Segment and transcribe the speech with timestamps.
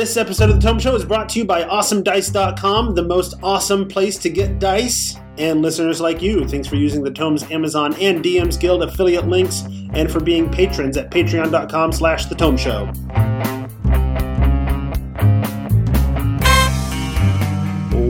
[0.00, 3.86] This episode of the Tome Show is brought to you by AwesomeDice.com, the most awesome
[3.86, 5.14] place to get dice.
[5.36, 9.62] And listeners like you, thanks for using the Tomes Amazon and DMs Guild affiliate links,
[9.92, 12.90] and for being patrons at patreon.com slash the Tome Show.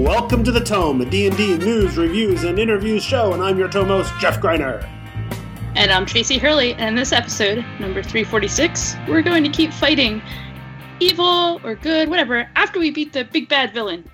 [0.04, 3.88] Welcome to the Tome, a D&D news, reviews, and interviews show, and I'm your Tome
[3.88, 4.88] host, Jeff Greiner.
[5.74, 10.22] And I'm Tracy Hurley, and in this episode, number 346, we're going to keep fighting
[11.00, 14.08] evil or good, whatever, after we beat the big bad villain.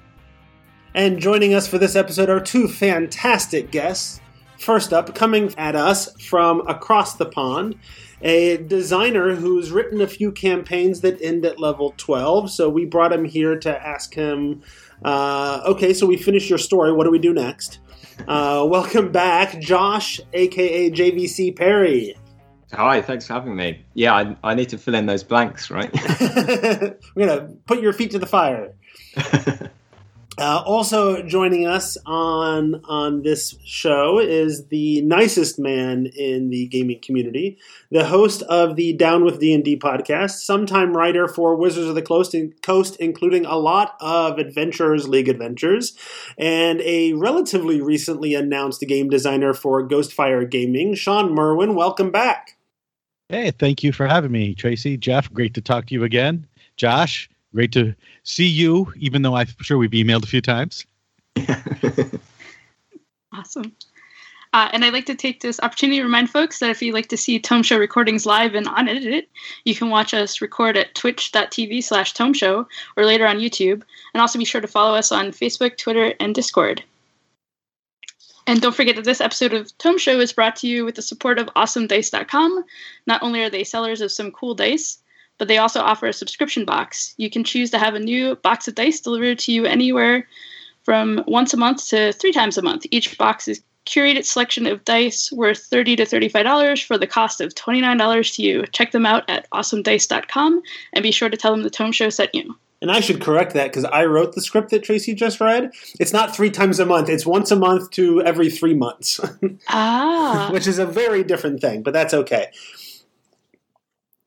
[0.95, 4.21] And joining us for this episode are two fantastic guests.
[4.59, 7.79] First up, coming at us from across the pond,
[8.23, 12.51] a designer who's written a few campaigns that end at level 12.
[12.51, 14.63] So we brought him here to ask him,
[15.05, 16.93] uh, okay, so we finished your story.
[16.93, 17.81] What do we do next?
[18.27, 22.17] Uh, welcome back, Josh, aka JVC Parry.
[22.73, 23.85] Hi, thanks for having me.
[23.95, 25.91] Yeah, I, I need to fill in those blanks, right?
[27.15, 28.75] We're gonna put your feet to the fire.
[30.39, 37.01] Uh, also joining us on on this show is the nicest man in the gaming
[37.01, 37.57] community,
[37.91, 41.95] the host of the Down with D and D podcast, sometime writer for Wizards of
[41.95, 45.97] the Coast, Coast, including a lot of Adventurers League adventures,
[46.37, 51.75] and a relatively recently announced game designer for Ghostfire Gaming, Shawn Merwin.
[51.75, 52.56] Welcome back.
[53.29, 54.97] Hey, thank you for having me, Tracy.
[54.97, 56.47] Jeff, great to talk to you again.
[56.77, 60.87] Josh, great to see you, even though I'm sure we've emailed a few times.
[63.37, 63.73] Awesome.
[64.55, 67.09] Uh, and I'd like to take this opportunity to remind folks that if you'd like
[67.09, 69.27] to see Tome Show recordings live and unedited,
[69.67, 72.67] you can watch us record at twitch.tv slash Tome Show
[72.97, 73.83] or later on YouTube.
[74.15, 76.83] And also be sure to follow us on Facebook, Twitter, and Discord.
[78.47, 81.03] And don't forget that this episode of Tome Show is brought to you with the
[81.03, 82.65] support of AwesomeDice.com.
[83.07, 84.99] Not only are they sellers of some cool dice,
[85.39, 87.15] but they also offer a subscription box.
[87.17, 90.29] You can choose to have a new box of dice delivered to you anywhere
[90.85, 92.87] from once a month to three times a month.
[92.93, 97.55] Each box is curated selection of dice worth 30 to $35 for the cost of
[97.55, 98.65] $29 to you.
[98.73, 102.35] Check them out at awesomedice.com and be sure to tell them the Tome Show sent
[102.35, 102.57] you.
[102.83, 105.71] And I should correct that because I wrote the script that Tracy just read.
[105.99, 109.19] It's not three times a month; it's once a month to every three months,
[109.69, 110.51] Ah.
[110.53, 111.83] which is a very different thing.
[111.83, 112.49] But that's okay.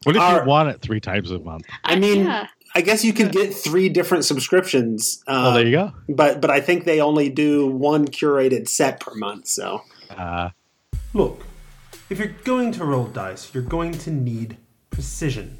[0.03, 1.65] What if Our- you want it three times a month?
[1.83, 2.47] I mean, yeah.
[2.73, 5.23] I guess you could get three different subscriptions.
[5.27, 5.93] oh, Uh, there you go.
[6.07, 9.47] but but I think they only do one curated set per month.
[9.47, 9.83] So
[10.17, 10.49] Uh,
[11.13, 11.43] Look,
[12.09, 14.57] if you're going to roll dice, you're going to need
[14.89, 15.57] precision.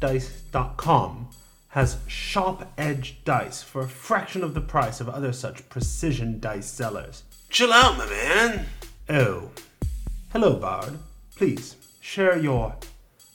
[0.00, 1.28] AwesomeDice.com
[1.68, 6.66] has sharp edged dice for a fraction of the price of other such precision dice
[6.66, 7.24] sellers.
[7.50, 8.66] chill out, my man.
[9.08, 9.50] Oh,
[10.32, 10.98] hello, Bard.
[11.36, 12.74] Please share your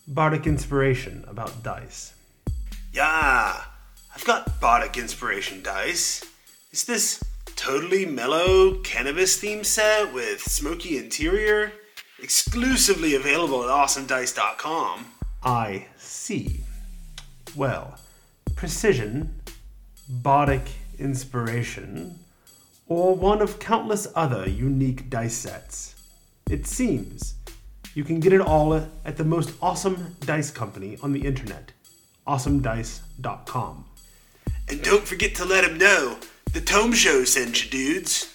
[0.08, 2.14] bardic inspiration about dice.
[2.92, 3.62] Yeah,
[4.16, 6.24] I've got bardic inspiration dice.
[6.72, 7.24] It's this
[7.56, 11.72] totally mellow cannabis theme set with smoky interior,
[12.22, 15.06] exclusively available at AwesomeDice.com.
[15.44, 15.88] I
[16.24, 16.62] see.
[17.54, 18.00] Well,
[18.56, 19.42] precision,
[20.08, 22.18] bardic inspiration,
[22.88, 25.96] or one of countless other unique dice sets.
[26.50, 27.36] It seems
[27.94, 31.74] you can get it all at the most awesome dice company on the internet,
[32.26, 33.86] awesomedice.com.
[34.70, 36.20] And don't forget to let him know
[36.54, 38.34] the Tome Show sent you, dudes.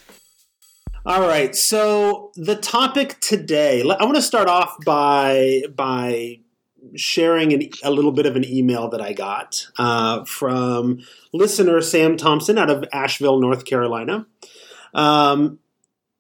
[1.07, 6.41] All right, so the topic today, I want to start off by by
[6.97, 11.01] sharing an, a little bit of an email that I got uh, from
[11.33, 14.27] listener Sam Thompson out of Asheville, North Carolina.
[14.95, 15.59] Um,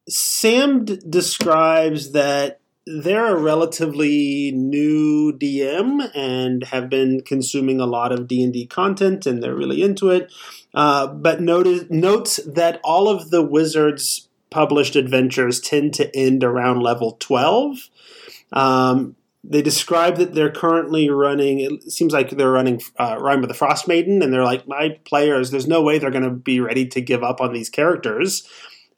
[0.08, 8.12] Sam d- describes that they're a relatively new DM and have been consuming a lot
[8.12, 10.32] of D and D content, and they're really into it.
[10.74, 16.80] Uh, but notice, notes that all of the wizards published adventures tend to end around
[16.80, 17.90] level twelve.
[18.52, 19.16] Um,
[19.50, 21.60] they describe that they're currently running.
[21.60, 24.98] It seems like they're running uh, Rime of the Frost Maiden, and they're like, my
[25.06, 25.50] players.
[25.50, 28.46] There's no way they're going to be ready to give up on these characters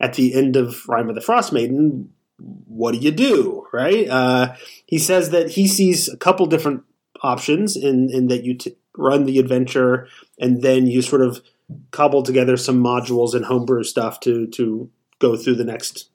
[0.01, 2.13] at the end of Rime of the Frost Maiden.
[2.39, 4.09] What do you do, right?
[4.09, 4.57] Uh,
[4.87, 6.83] he says that he sees a couple different
[7.23, 10.09] options in in that you t- run the adventure
[10.39, 11.43] and then you sort of
[11.91, 16.09] cobble together some modules and homebrew stuff to to go through the next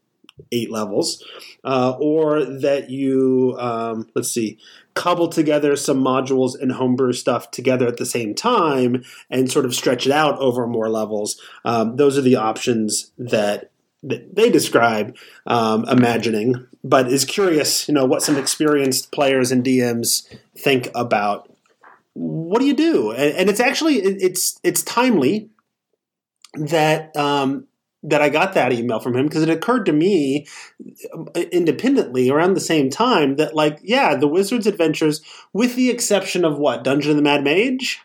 [0.52, 1.24] eight levels,
[1.64, 4.58] uh, or that you um, let's see,
[4.94, 9.76] cobble together some modules and homebrew stuff together at the same time and sort of
[9.76, 11.40] stretch it out over more levels.
[11.64, 13.72] Um, those are the options that
[14.04, 15.16] that they describe
[15.48, 21.52] um, imagining, but is curious, you know, what some experienced players and DMs think about
[22.14, 23.12] what do you do?
[23.12, 25.50] And, and it's actually it, it's it's timely
[26.54, 27.68] that um,
[28.10, 30.48] that I got that email from him because it occurred to me
[31.14, 35.22] uh, independently around the same time that like yeah the Wizard's Adventures
[35.54, 38.02] with the exception of what Dungeon of the Mad Mage.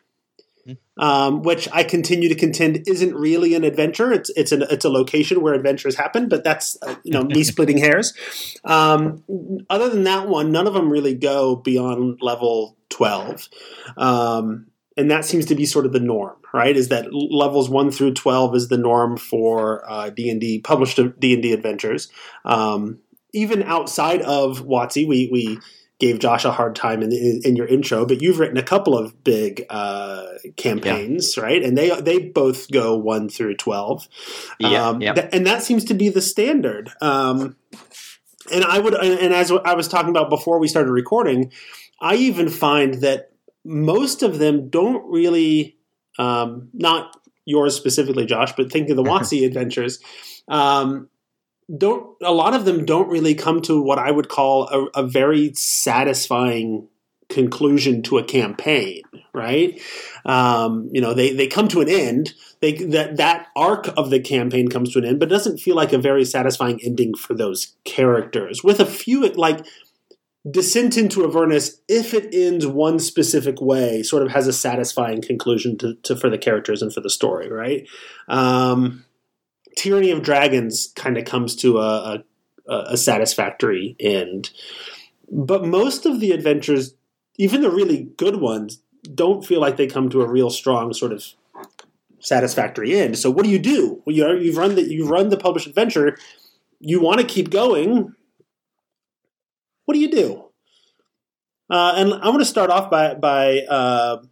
[0.99, 4.12] Um, which I continue to contend isn't really an adventure.
[4.12, 7.43] It's it's an it's a location where adventures happen, but that's uh, you know me
[7.44, 8.12] splitting hairs.
[8.64, 9.25] Um,
[9.70, 13.49] other than that one, none of them really go beyond level twelve,
[13.96, 16.76] um, and that seems to be sort of the norm right?
[16.76, 20.98] Is that levels one through twelve is the norm for uh, D and D published
[21.19, 22.08] D and D adventures.
[22.44, 22.98] Um,
[23.32, 25.58] even outside of WotC, we we
[25.98, 28.96] gave Josh a hard time in, in, in, your intro, but you've written a couple
[28.96, 30.25] of big uh,
[30.56, 31.43] campaigns, yeah.
[31.43, 31.62] right?
[31.62, 34.08] And they they both go one through twelve.
[34.58, 35.12] Yeah, um, yeah.
[35.12, 36.90] Th- and that seems to be the standard.
[37.00, 37.56] Um,
[38.52, 41.52] and I would, and as I was talking about before we started recording,
[42.00, 43.31] I even find that
[43.64, 45.76] most of them don't really
[46.18, 49.98] um, not yours specifically, Josh, but think of the WotC adventures.
[50.48, 51.08] Um,
[51.76, 55.06] don't a lot of them don't really come to what I would call a, a
[55.06, 56.88] very satisfying
[57.28, 59.02] conclusion to a campaign,
[59.32, 59.80] right?
[60.24, 62.34] Um, you know, they, they come to an end.
[62.60, 65.76] They that that arc of the campaign comes to an end, but it doesn't feel
[65.76, 68.64] like a very satisfying ending for those characters.
[68.64, 69.64] With a few like
[70.48, 75.76] Descent into Avernus, if it ends one specific way, sort of has a satisfying conclusion
[75.78, 77.87] to, to for the characters and for the story, right?
[78.26, 79.04] Um,
[79.76, 82.25] Tyranny of Dragons kind of comes to a,
[82.66, 84.50] a, a satisfactory end,
[85.31, 86.94] but most of the adventures,
[87.36, 88.81] even the really good ones,
[89.14, 91.25] don't feel like they come to a real strong sort of
[92.19, 93.19] satisfactory end.
[93.19, 94.02] So what do you do?
[94.04, 96.16] Well, you have run the you've run the published adventure.
[96.78, 98.14] You want to keep going
[99.85, 100.44] what do you do?
[101.71, 104.23] Uh, and I'm going to start off by by uh,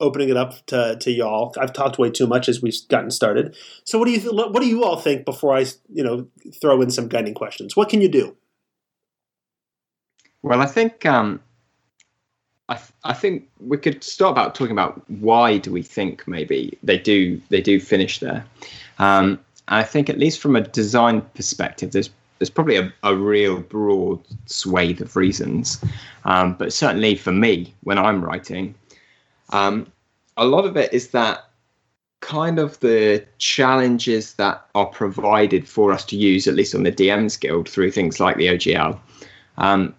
[0.00, 1.54] opening it up to, to y'all.
[1.58, 3.56] I've talked way too much as we've gotten started.
[3.84, 6.28] So what do you th- what do you all think before I you know
[6.60, 7.76] throw in some guiding questions?
[7.76, 8.36] What can you do?
[10.42, 11.40] Well, I think um,
[12.68, 16.78] I, th- I think we could start about talking about why do we think maybe
[16.82, 18.44] they do they do finish there.
[18.98, 23.60] Um, I think at least from a design perspective, there's there's probably a, a real
[23.60, 25.82] broad swathe of reasons.
[26.24, 28.74] Um, but certainly for me, when I'm writing,
[29.50, 29.90] um,
[30.36, 31.48] a lot of it is that
[32.20, 36.92] kind of the challenges that are provided for us to use, at least on the
[36.92, 38.98] DMs Guild, through things like the OGL.
[39.56, 39.94] Um,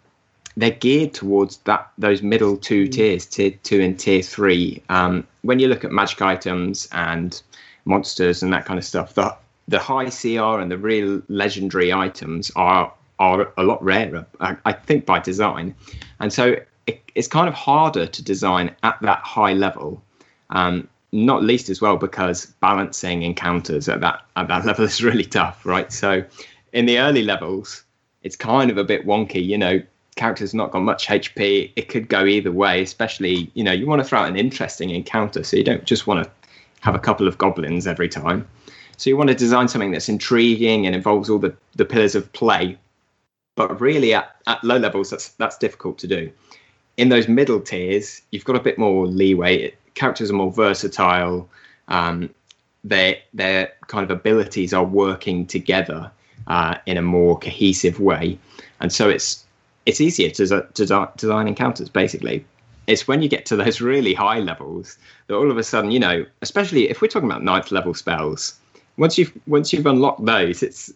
[0.57, 2.91] they're geared towards that those middle two mm.
[2.91, 4.83] tiers, tier two and tier three.
[4.89, 7.41] Um, when you look at magic items and
[7.85, 9.35] monsters and that kind of stuff, the
[9.69, 15.05] the high CR and the real legendary items are are a lot rarer, I, think,
[15.05, 15.75] by design,
[16.21, 16.55] and so
[16.87, 20.01] it, it's kind of harder to design at that high level.
[20.51, 25.25] Um, not least as well because balancing encounters at that at that level is really
[25.25, 25.91] tough, right?
[25.91, 26.23] So,
[26.73, 27.83] in the early levels,
[28.23, 29.45] it's kind of a bit wonky.
[29.45, 29.81] You know,
[30.15, 31.71] character's not got much HP.
[31.75, 32.81] It could go either way.
[32.81, 36.07] Especially, you know, you want to throw out an interesting encounter, so you don't just
[36.07, 36.31] want to
[36.81, 38.47] have a couple of goblins every time.
[38.99, 42.31] So you want to design something that's intriguing and involves all the, the pillars of
[42.33, 42.77] play.
[43.55, 46.29] But really, at, at low levels, that's that's difficult to do.
[46.97, 49.73] In those middle tiers, you've got a bit more leeway.
[49.95, 51.49] Characters are more versatile.
[51.87, 52.29] Um,
[52.83, 56.11] their their kind of abilities are working together
[56.47, 58.37] uh, in a more cohesive way,
[58.81, 59.45] and so it's
[59.85, 61.87] it's easier to, to design encounters.
[61.87, 62.45] Basically,
[62.87, 64.97] it's when you get to those really high levels
[65.27, 68.59] that all of a sudden, you know, especially if we're talking about ninth level spells,
[68.99, 70.93] once you've once you've unlocked those, it's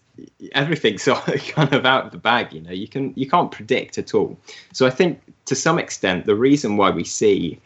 [0.52, 1.06] everything's
[1.56, 2.52] kind of out of the bag.
[2.52, 4.38] You know, you can you can't predict at all.
[4.74, 7.60] So I think to some extent, the reason why we see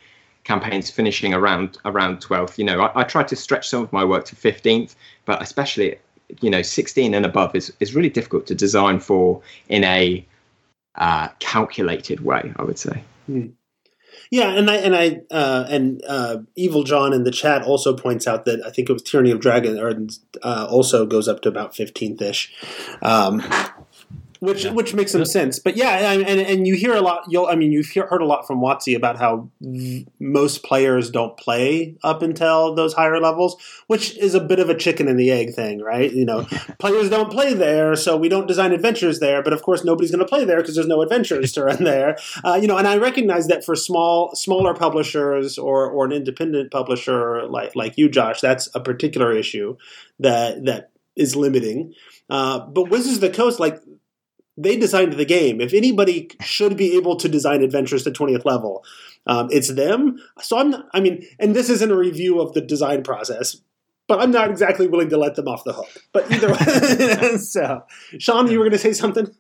[0.44, 4.06] campaigns finishing around around 12th, you know, I, I try to stretch some of my
[4.06, 5.98] work to 15th, but especially
[6.42, 10.24] you know 16 and above is is really difficult to design for in a
[10.96, 12.54] uh, calculated way.
[12.58, 13.04] I would say.
[13.26, 13.48] Hmm.
[14.30, 18.28] Yeah, and I and I uh, and uh, Evil John in the chat also points
[18.28, 19.94] out that I think it was Tyranny of Dragon, or
[20.44, 22.54] uh, also goes up to about fifteenth ish.
[23.02, 23.42] Um,
[24.40, 24.72] which yeah.
[24.72, 25.60] which makes some sense.
[25.60, 27.24] But yeah, and and you hear a lot.
[27.30, 29.50] You'll I mean you've heard a lot from WotC about how
[30.20, 33.56] most players don't play up until those higher levels,
[33.88, 36.12] which is a bit of a chicken and the egg thing, right?
[36.12, 36.44] You know,
[36.80, 39.42] players don't play there, so we don't design adventures there.
[39.42, 42.18] But of course, nobody's going to play there because there's no adventures to run there.
[42.44, 46.72] Uh, you know, and I recognize that for small smaller publishers or or an independent
[46.72, 49.78] publisher like like you, Josh, that's a particular issue
[50.20, 51.94] that that is limiting.
[52.30, 53.82] Uh, but Wizards of the Coast, like
[54.58, 55.62] they designed the game.
[55.62, 58.84] If anybody should be able to design adventures to 20th level,
[59.28, 60.20] um, it's them.
[60.42, 63.58] So I'm, I mean, and this isn't a review of the design process,
[64.08, 65.90] but I'm not exactly willing to let them off the hook.
[66.12, 67.84] But either way, so
[68.18, 69.34] Shawn, you were going to say something.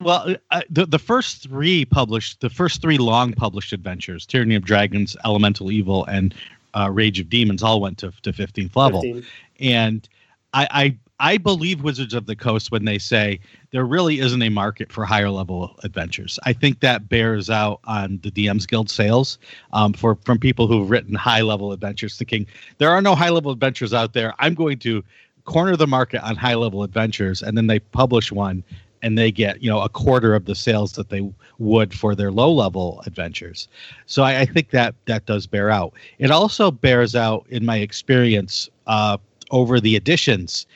[0.00, 4.64] Well, uh, the the first three published, the first three long published adventures, Tyranny of
[4.64, 6.34] Dragons, Elemental Evil, and
[6.74, 9.24] uh, Rage of Demons, all went to to fifteenth level, 15.
[9.60, 10.06] and
[10.52, 14.50] I, I I believe Wizards of the Coast when they say there really isn't a
[14.50, 16.38] market for higher level adventures.
[16.44, 19.38] I think that bears out on the DM's Guild sales
[19.72, 22.46] um, for from people who've written high level adventures, thinking
[22.78, 24.34] there are no high level adventures out there.
[24.38, 25.02] I'm going to
[25.44, 28.62] corner the market on high level adventures, and then they publish one
[29.02, 32.30] and they get you know a quarter of the sales that they would for their
[32.30, 33.68] low level adventures.
[34.04, 35.94] So I, I think that that does bear out.
[36.18, 39.16] It also bears out in my experience uh,
[39.50, 40.66] over the editions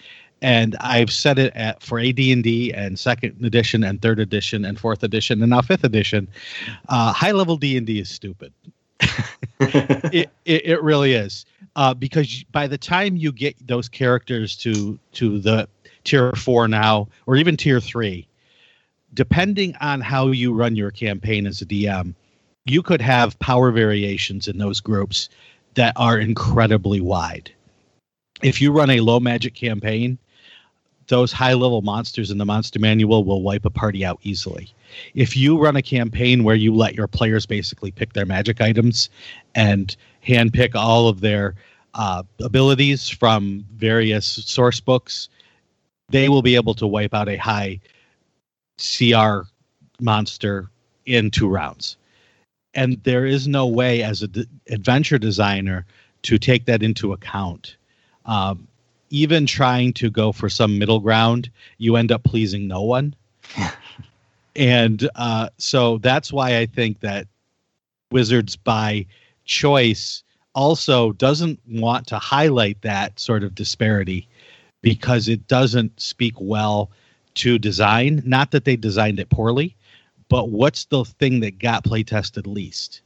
[0.43, 5.03] and I've said it at for AD&D and second edition and third edition and fourth
[5.03, 6.29] edition and now fifth edition.
[6.89, 8.53] Uh, high level D&D is stupid.
[9.61, 14.99] it, it, it really is uh, because by the time you get those characters to
[15.13, 15.69] to the
[16.05, 18.27] tier four now or even tier three,
[19.15, 22.15] depending on how you run your campaign as a DM,
[22.67, 25.29] you could have power variations in those groups
[25.75, 27.51] that are incredibly wide.
[28.43, 30.19] If you run a low magic campaign,
[31.11, 34.73] those high level monsters in the monster manual will wipe a party out easily.
[35.15, 39.11] If you run a campaign where you let your players basically pick their magic items
[39.55, 39.95] and
[40.27, 41.55] handpick all of their
[41.95, 45.29] uh, abilities from various source books,
[46.09, 47.81] they will be able to wipe out a high
[48.79, 49.43] CR
[50.01, 50.71] monster
[51.07, 51.97] in two rounds.
[52.75, 55.85] And there is no way as an d- adventure designer
[56.23, 57.77] to take that into account.
[58.27, 58.69] Um,
[59.11, 63.15] even trying to go for some middle ground, you end up pleasing no one.
[64.57, 67.27] and uh, so that's why I think that
[68.13, 69.07] Wizards by
[69.45, 70.23] choice
[70.55, 74.29] also doesn't want to highlight that sort of disparity
[74.83, 76.91] because it doesn't speak well
[77.35, 78.23] to design.
[78.25, 79.77] Not that they designed it poorly,
[80.29, 83.03] but what's the thing that got play tested least?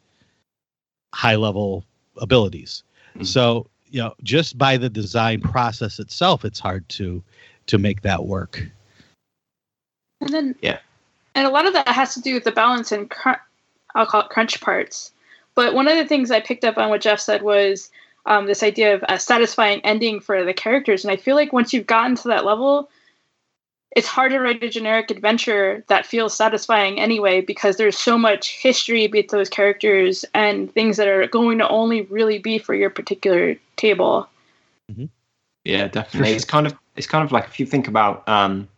[1.14, 1.84] High level
[2.16, 2.82] abilities.
[3.14, 3.24] Mm-hmm.
[3.24, 7.22] So you know just by the design process itself it's hard to
[7.66, 8.62] to make that work.
[10.20, 10.78] And then yeah.
[11.36, 13.40] and a lot of that has to do with the balance and cr-
[13.94, 15.12] i'll call it crunch parts.
[15.54, 17.88] But one of the things i picked up on what jeff said was
[18.26, 21.04] um, this idea of a satisfying ending for the characters.
[21.04, 22.90] And i feel like once you've gotten to that level
[23.94, 28.58] it's hard to write a generic adventure that feels satisfying anyway because there's so much
[28.60, 32.90] history with those characters and things that are going to only really be for your
[32.90, 34.28] particular table.
[34.90, 35.06] Mm-hmm.
[35.64, 36.32] Yeah, definitely.
[36.32, 38.68] It's kind of it's kind of like if you think about um,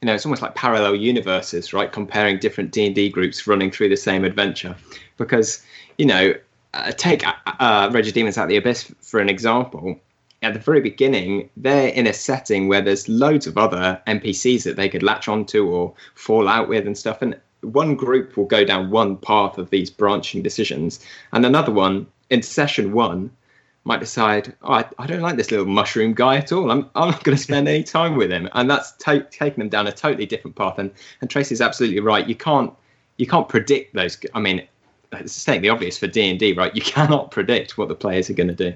[0.00, 1.90] you know, it's almost like parallel universes, right?
[1.90, 4.76] Comparing different D and D groups running through the same adventure,
[5.16, 5.64] because
[5.98, 6.34] you know,
[6.74, 10.00] uh, take uh, uh, Rage of Demons out of the Abyss for an example
[10.42, 14.76] at the very beginning, they're in a setting where there's loads of other NPCs that
[14.76, 17.22] they could latch onto or fall out with and stuff.
[17.22, 22.06] And one group will go down one path of these branching decisions, and another one
[22.28, 23.30] in session one
[23.84, 26.70] might decide, oh, I, I don't like this little mushroom guy at all.
[26.70, 29.68] I'm, I'm not going to spend any time with him, and that's t- taking them
[29.68, 30.78] down a totally different path.
[30.78, 32.26] And and Tracy's absolutely right.
[32.26, 32.72] You can't
[33.16, 34.18] you can't predict those.
[34.34, 34.66] I mean,
[35.12, 36.74] it's stating the obvious for D and D, right?
[36.74, 38.74] You cannot predict what the players are going to do.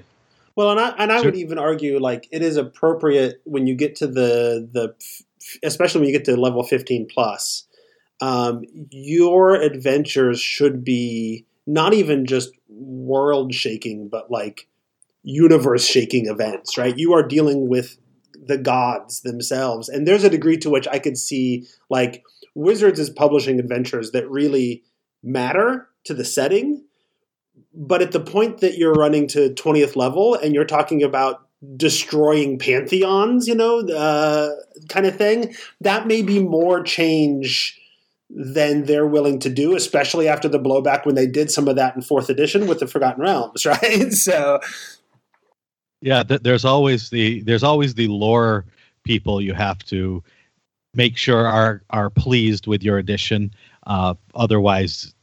[0.55, 3.95] Well, and I and I would even argue like it is appropriate when you get
[3.97, 4.95] to the the
[5.63, 7.65] especially when you get to level fifteen plus,
[8.21, 14.67] um, your adventures should be not even just world shaking, but like
[15.27, 16.77] universe shaking events.
[16.77, 16.97] Right?
[16.97, 17.97] You are dealing with
[18.33, 22.23] the gods themselves, and there's a degree to which I could see like
[22.55, 24.83] Wizards is publishing adventures that really
[25.23, 26.83] matter to the setting
[27.73, 32.59] but at the point that you're running to 20th level and you're talking about destroying
[32.59, 34.49] pantheons, you know, uh,
[34.89, 37.79] kind of thing, that may be more change
[38.29, 41.95] than they're willing to do, especially after the blowback when they did some of that
[41.95, 44.11] in fourth edition with the Forgotten Realms, right?
[44.11, 44.59] so,
[46.01, 48.65] yeah, th- there's always the there's always the lore
[49.03, 50.23] people you have to
[50.93, 53.51] make sure are are pleased with your addition.
[53.85, 55.13] Uh, otherwise,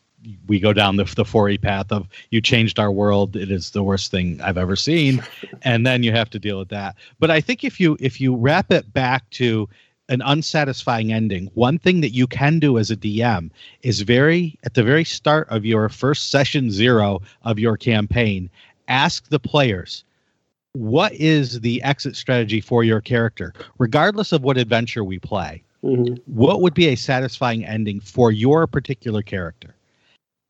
[0.46, 3.36] we go down the the 4 path of you changed our world.
[3.36, 5.22] It is the worst thing i've ever seen.
[5.62, 6.96] And then you have to deal with that.
[7.18, 9.68] But i think if you if you wrap it back to
[10.08, 13.50] an unsatisfying ending one thing that you can do as a dm
[13.82, 18.50] is very at the very start of your first session zero of your campaign
[18.88, 20.04] ask the players
[20.74, 26.14] what is the exit strategy for your character regardless of what adventure we play mm-hmm.
[26.26, 29.74] what would be a satisfying ending for your particular character?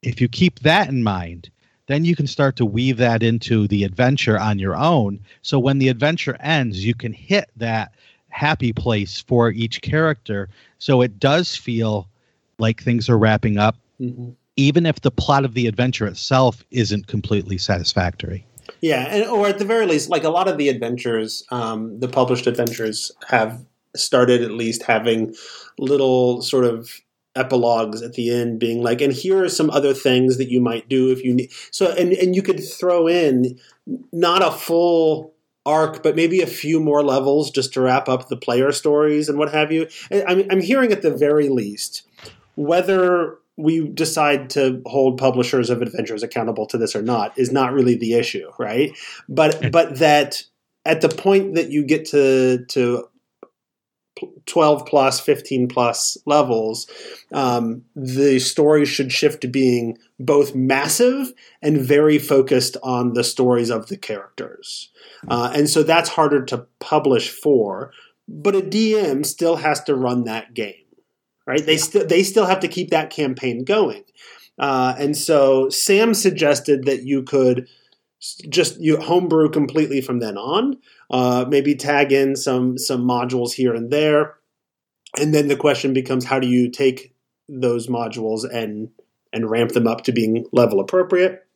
[0.03, 1.51] If you keep that in mind,
[1.87, 5.21] then you can start to weave that into the adventure on your own.
[5.43, 7.93] So when the adventure ends, you can hit that
[8.29, 10.49] happy place for each character.
[10.79, 12.09] So it does feel
[12.59, 14.31] like things are wrapping up, mm-hmm.
[14.57, 18.47] even if the plot of the adventure itself isn't completely satisfactory.
[18.85, 22.09] Yeah, and, or at the very least, like a lot of the adventures, um, the
[22.09, 23.65] published adventures have
[23.97, 25.35] started at least having
[25.79, 27.01] little sort of
[27.35, 30.89] epilogues at the end being like and here are some other things that you might
[30.89, 33.59] do if you need so and and you could throw in
[34.13, 35.35] not a full
[35.67, 39.37] arc but maybe a few more levels just to wrap up the player stories and
[39.37, 39.89] what have you.
[40.13, 42.03] I'm, I'm hearing at the very least
[42.55, 47.73] whether we decide to hold publishers of adventures accountable to this or not is not
[47.73, 48.97] really the issue right?
[49.29, 50.43] But but that
[50.85, 53.09] at the point that you get to to
[54.47, 56.87] 12 plus 15 plus levels
[57.33, 63.71] um, the story should shift to being both massive and very focused on the stories
[63.71, 64.91] of the characters.
[65.27, 67.91] Uh, and so that's harder to publish for
[68.27, 70.84] but a dm still has to run that game
[71.47, 71.65] right?
[71.65, 74.05] They still they still have to keep that campaign going.
[74.59, 77.69] Uh, and so sam suggested that you could
[78.49, 80.79] just you homebrew completely from then on
[81.11, 84.37] uh, maybe tag in some some modules here and there,
[85.19, 87.15] and then the question becomes how do you take
[87.49, 88.91] those modules and
[89.33, 91.47] and ramp them up to being level appropriate,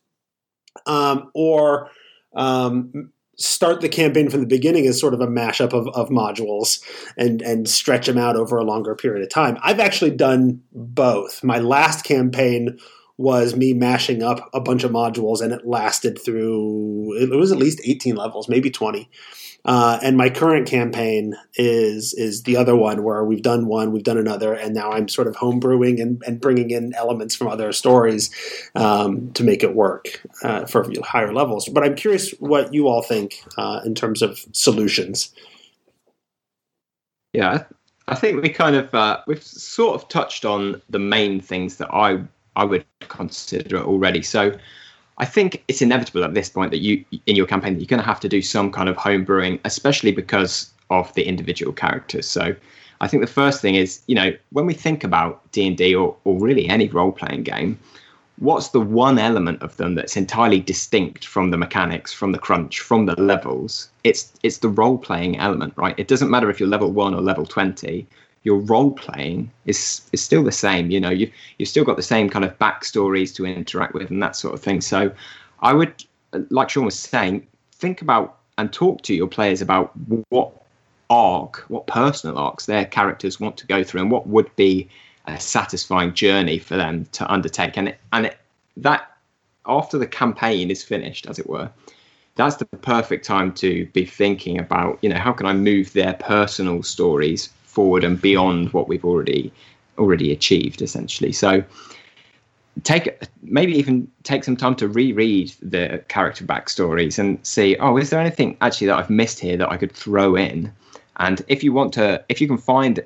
[0.85, 1.89] um, or
[2.35, 6.83] um, start the campaign from the beginning as sort of a mashup of, of modules
[7.17, 9.57] and and stretch them out over a longer period of time.
[9.63, 11.43] I've actually done both.
[11.43, 12.77] My last campaign
[13.17, 17.57] was me mashing up a bunch of modules and it lasted through it was at
[17.57, 19.09] least 18 levels maybe 20
[19.65, 24.03] uh, and my current campaign is is the other one where we've done one we've
[24.03, 27.71] done another and now i'm sort of homebrewing and, and bringing in elements from other
[27.71, 28.29] stories
[28.75, 33.01] um, to make it work uh, for higher levels but i'm curious what you all
[33.01, 35.33] think uh, in terms of solutions
[37.33, 37.63] yeah
[38.09, 41.93] I think we kind of uh, we've sort of touched on the main things that
[41.93, 42.23] I
[42.55, 44.21] I would consider already.
[44.21, 44.57] So
[45.19, 48.01] I think it's inevitable at this point that you in your campaign that you're going
[48.01, 52.27] to have to do some kind of home brewing, especially because of the individual characters.
[52.27, 52.55] So
[53.01, 55.93] I think the first thing is, you know, when we think about D and D
[55.93, 57.77] or or really any role playing game,
[58.37, 62.79] what's the one element of them that's entirely distinct from the mechanics, from the crunch,
[62.79, 63.89] from the levels?
[64.05, 65.95] It's it's the role playing element, right?
[65.97, 68.07] It doesn't matter if you're level one or level twenty
[68.49, 70.89] your role playing is is still the same.
[70.89, 74.23] You know, you've you've still got the same kind of backstories to interact with and
[74.23, 74.81] that sort of thing.
[74.81, 75.11] So,
[75.61, 75.93] I would,
[76.49, 79.91] like Shawn was saying, think about and talk to your players about
[80.29, 80.51] what
[81.11, 84.89] arc, what personal arcs their characters want to go through, and what would be
[85.27, 87.77] a satisfying journey for them to undertake.
[87.77, 88.37] And it, and it,
[88.77, 89.15] that
[89.67, 91.69] after the campaign is finished, as it were,
[92.35, 96.13] that's the perfect time to be thinking about, you know, how can I move their
[96.13, 99.51] personal stories forward and beyond what we've already
[99.97, 101.31] already achieved essentially.
[101.31, 101.63] So
[102.83, 108.09] take maybe even take some time to reread the character backstories and see oh is
[108.09, 110.71] there anything actually that i've missed here that i could throw in?
[111.17, 113.03] And if you want to if you can find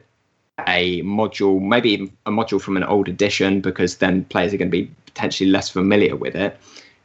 [0.67, 4.77] a module maybe a module from an old edition because then players are going to
[4.77, 6.59] be potentially less familiar with it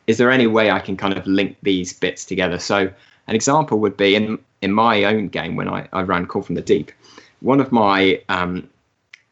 [0.07, 2.59] is there any way i can kind of link these bits together?
[2.59, 2.91] So
[3.27, 6.57] an example would be in in my own game when i, I ran call from
[6.57, 6.93] the deep
[7.41, 8.69] one of my um,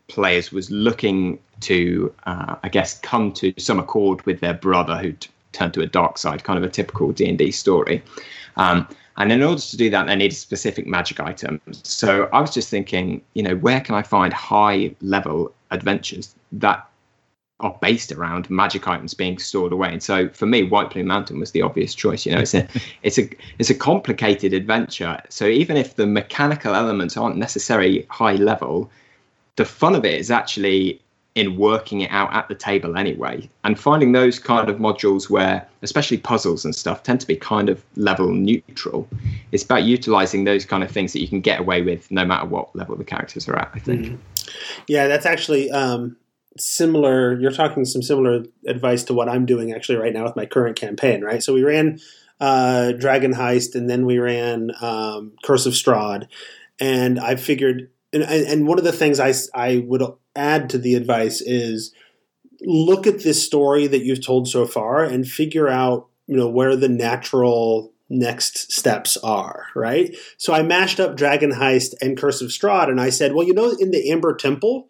[0.09, 5.13] players was looking to, uh, I guess, come to some accord with their brother who
[5.13, 8.03] t- turned to a dark side, kind of a typical D and D story.
[8.57, 11.81] Um, and in order to do that, they needed specific magic items.
[11.83, 16.87] So I was just thinking, you know, where can I find high level adventures that
[17.61, 19.91] are based around magic items being stored away.
[19.91, 22.27] And so for me, White Plume Mountain was the obvious choice.
[22.27, 22.69] You know, it's a
[23.03, 25.21] it's a it's a complicated adventure.
[25.31, 28.91] So even if the mechanical elements aren't necessarily high level,
[29.57, 31.01] the fun of it is actually
[31.35, 35.69] in working it out at the table anyway and finding those kind of modules where
[35.83, 39.07] especially puzzles and stuff tend to be kind of level neutral
[39.53, 42.47] it's about utilizing those kind of things that you can get away with no matter
[42.47, 44.51] what level the characters are at i think mm-hmm.
[44.87, 46.17] yeah that's actually um,
[46.59, 50.47] similar you're talking some similar advice to what i'm doing actually right now with my
[50.47, 51.99] current campaign right so we ran
[52.39, 56.29] uh, dragon heist and then we ran um, curse of strahd
[56.79, 60.03] and i figured and, and one of the things I, I would
[60.35, 61.93] add to the advice is
[62.63, 66.77] look at this story that you've told so far and figure out you know where
[66.77, 70.17] the natural next steps are, right?
[70.39, 73.53] So I mashed up Dragon Heist and Curse of Strahd, and I said, well, you
[73.53, 74.89] know, in the Amber Temple,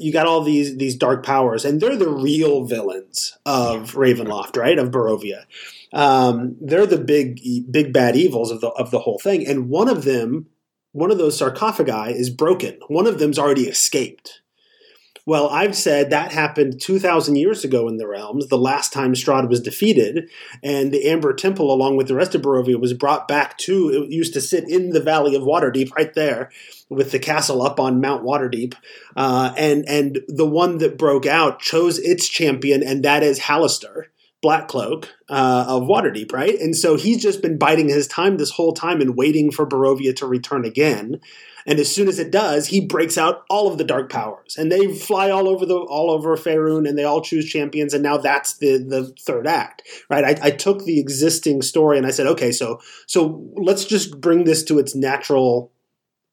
[0.00, 4.78] you got all these these dark powers, and they're the real villains of Ravenloft, right?
[4.78, 5.44] Of Barovia.
[5.92, 9.88] Um, they're the big big bad evils of the of the whole thing, and one
[9.88, 10.46] of them,
[10.92, 12.78] one of those sarcophagi is broken.
[12.88, 14.40] One of them's already escaped.
[15.24, 19.48] Well, I've said that happened 2,000 years ago in the realms, the last time Strahd
[19.48, 20.28] was defeated,
[20.64, 24.10] and the Amber Temple, along with the rest of Barovia, was brought back to, it
[24.10, 26.50] used to sit in the Valley of Waterdeep right there
[26.88, 28.74] with the castle up on Mount Waterdeep.
[29.16, 34.06] Uh, and, and the one that broke out chose its champion, and that is Halaster.
[34.44, 36.58] Blackcloak uh, of Waterdeep, right?
[36.58, 40.16] And so he's just been biding his time this whole time and waiting for Barovia
[40.16, 41.20] to return again.
[41.66, 44.70] And as soon as it does, he breaks out all of the dark powers, and
[44.70, 47.94] they fly all over the all over Faerun, and they all choose champions.
[47.94, 50.24] And now that's the the third act, right?
[50.24, 54.44] I, I took the existing story and I said, okay, so so let's just bring
[54.44, 55.72] this to its natural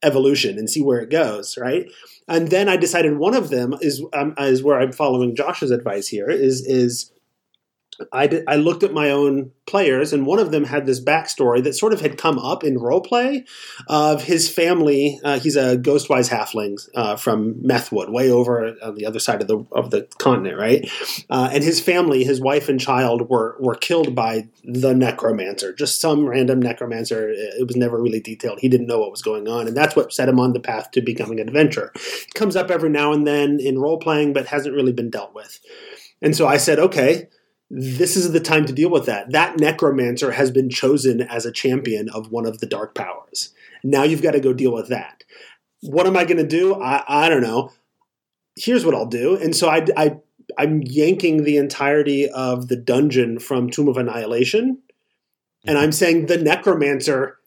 [0.02, 1.86] evolution and see where it goes, right?
[2.26, 6.08] And then I decided one of them is um, is where I'm following Josh's advice
[6.08, 7.12] here is is
[8.12, 11.62] I, did, I looked at my own players, and one of them had this backstory
[11.62, 13.46] that sort of had come up in roleplay
[13.88, 15.20] of his family.
[15.22, 19.48] Uh, he's a Ghostwise halfling uh, from Methwood, way over on the other side of
[19.48, 20.90] the of the continent, right?
[21.28, 26.00] Uh, and his family, his wife and child, were were killed by the necromancer, just
[26.00, 27.30] some random necromancer.
[27.30, 28.60] It was never really detailed.
[28.60, 30.90] He didn't know what was going on, and that's what set him on the path
[30.92, 31.92] to becoming an adventurer.
[31.94, 35.34] It comes up every now and then in role playing, but hasn't really been dealt
[35.34, 35.60] with.
[36.22, 37.28] And so I said, okay
[37.70, 39.30] this is the time to deal with that.
[39.30, 43.54] That necromancer has been chosen as a champion of one of the dark powers.
[43.84, 45.22] Now you've got to go deal with that.
[45.82, 46.74] What am I going to do?
[46.74, 47.72] I, I don't know.
[48.56, 49.36] Here's what I'll do.
[49.36, 50.18] And so I, I,
[50.58, 54.78] I'm yanking the entirety of the dungeon from Tomb of Annihilation.
[55.64, 55.84] And mm-hmm.
[55.84, 57.38] I'm saying the necromancer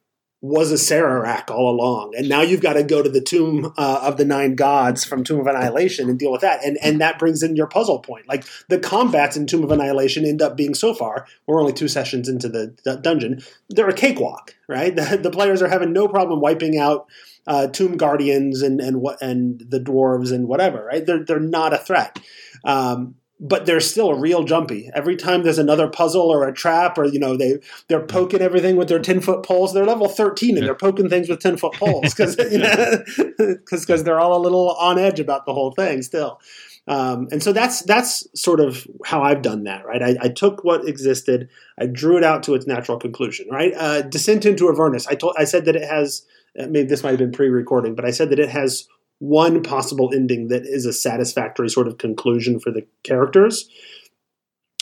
[0.44, 4.18] was Acererak all along, and now you've got to go to the Tomb uh, of
[4.18, 7.42] the Nine Gods from Tomb of Annihilation and deal with that, and and that brings
[7.42, 8.28] in your puzzle point.
[8.28, 11.88] Like the combats in Tomb of Annihilation end up being so far, we're only two
[11.88, 14.94] sessions into the, the dungeon, they're a cakewalk, right?
[15.04, 17.08] The, the, players are having no problem wiping out
[17.48, 21.06] uh, Tomb Guardians and and what and the dwarves and whatever, right?
[21.06, 22.20] They're they're not a threat.
[22.66, 24.90] Um, but they're still real jumpy.
[24.94, 28.76] Every time there's another puzzle or a trap, or you know they they're poking everything
[28.76, 29.74] with their ten foot poles.
[29.74, 33.04] They're level thirteen and they're poking things with ten foot poles because you know,
[33.38, 36.40] because they're all a little on edge about the whole thing still.
[36.86, 40.04] Um, and so that's that's sort of how I've done that, right?
[40.04, 41.48] I, I, took what existed,
[41.80, 43.72] I drew it out to its natural conclusion, right?
[43.74, 45.08] Uh, Descent into Avernus.
[45.08, 48.12] I told I said that it has maybe this might have been pre-recording, but I
[48.12, 48.88] said that it has
[49.20, 53.70] one possible ending that is a satisfactory sort of conclusion for the characters.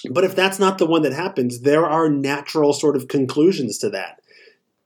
[0.10, 3.90] But if that's not the one that happens, there are natural sort of conclusions to
[3.92, 4.22] that.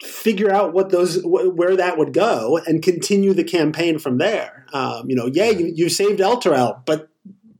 [0.02, 4.66] Figure out what those where that would go and continue the campaign from there.
[4.74, 7.08] Um, you know, yeah, you, you saved Elturel, but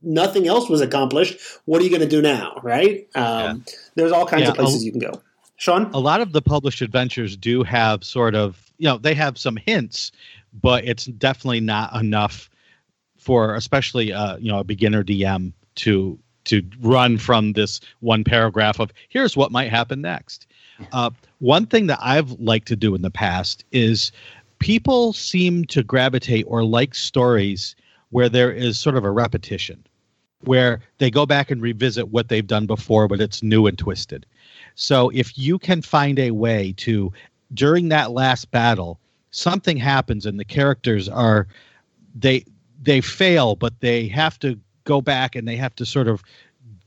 [0.02, 1.38] nothing else was accomplished.
[1.64, 3.08] What are you going to do now, right?
[3.14, 3.54] Um, yeah.
[3.94, 5.22] There's all kinds yeah, of places a, you can go.
[5.56, 9.38] Shawn, a lot of the published adventures do have sort of you know they have
[9.38, 10.12] some hints
[10.60, 12.48] but it's definitely not enough
[13.18, 18.78] for especially uh, you know a beginner DM to to run from this one paragraph
[18.78, 20.46] of here's what might happen next.
[20.92, 24.12] Uh, one thing that I've liked to do in the past is
[24.58, 27.74] people seem to gravitate or like stories
[28.10, 29.84] where there is sort of a repetition,
[30.42, 34.24] where they go back and revisit what they've done before, but it's new and twisted.
[34.74, 37.12] So if you can find a way to,
[37.54, 39.00] during that last battle,
[39.36, 41.46] something happens and the characters are
[42.14, 42.44] they
[42.82, 46.22] they fail but they have to go back and they have to sort of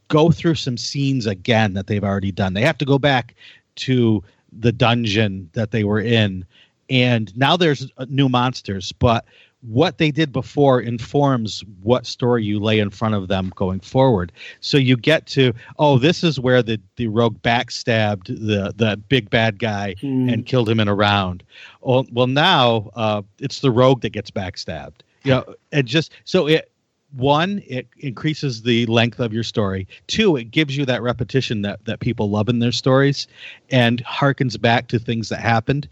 [0.07, 2.55] go through some scenes again that they've already done.
[2.55, 3.35] They have to go back
[3.75, 6.43] to the dungeon that they were in.
[6.89, 9.25] And now there's uh, new monsters but
[9.61, 14.31] what they did before informs what story you lay in front of them going forward.
[14.61, 19.29] So you get to, oh, this is where the, the rogue backstabbed the, the big
[19.29, 20.31] bad guy mm.
[20.31, 21.43] and killed him in a round.
[21.83, 25.01] Oh, well, now uh, it's the rogue that gets backstabbed.
[25.23, 26.71] You know, and just so it,
[27.11, 29.87] one, it increases the length of your story.
[30.07, 33.27] Two, it gives you that repetition that, that people love in their stories
[33.69, 35.89] and harkens back to things that happened.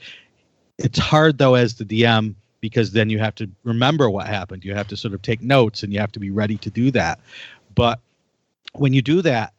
[0.78, 4.64] It's hard, though, as the DM because then you have to remember what happened.
[4.66, 6.92] You have to sort of take notes and you have to be ready to do
[6.92, 7.20] that.
[7.76, 8.00] But
[8.74, 9.54] when you do that,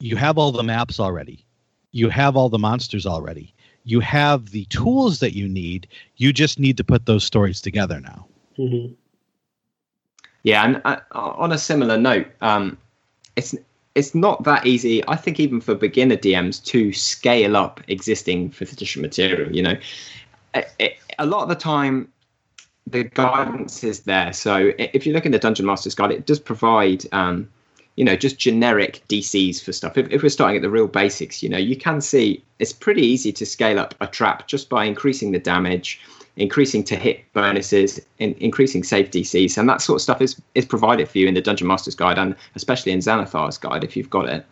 [0.00, 1.44] you have all the maps already.
[1.92, 3.54] You have all the monsters already.
[3.84, 5.88] You have the tools that you need.
[6.16, 8.26] You just need to put those stories together now.
[8.58, 8.94] Mm-hmm.
[10.44, 12.76] Yeah, and uh, on a similar note, um,
[13.36, 13.54] it's
[13.94, 15.06] it's not that easy.
[15.06, 19.54] I think even for beginner DMs to scale up existing fifth edition material.
[19.54, 19.76] You know,
[20.54, 22.08] it, it, a lot of the time
[22.86, 24.32] the guidance is there.
[24.32, 27.04] So if you look in the Dungeon Master's Guide, it does provide.
[27.12, 27.48] Um,
[27.96, 29.98] you know, just generic DCs for stuff.
[29.98, 33.02] If, if we're starting at the real basics, you know, you can see it's pretty
[33.02, 36.00] easy to scale up a trap just by increasing the damage,
[36.36, 40.64] increasing to hit bonuses, in, increasing save DCs, and that sort of stuff is is
[40.64, 44.10] provided for you in the Dungeon Master's Guide and especially in Xanathar's Guide if you've
[44.10, 44.46] got it.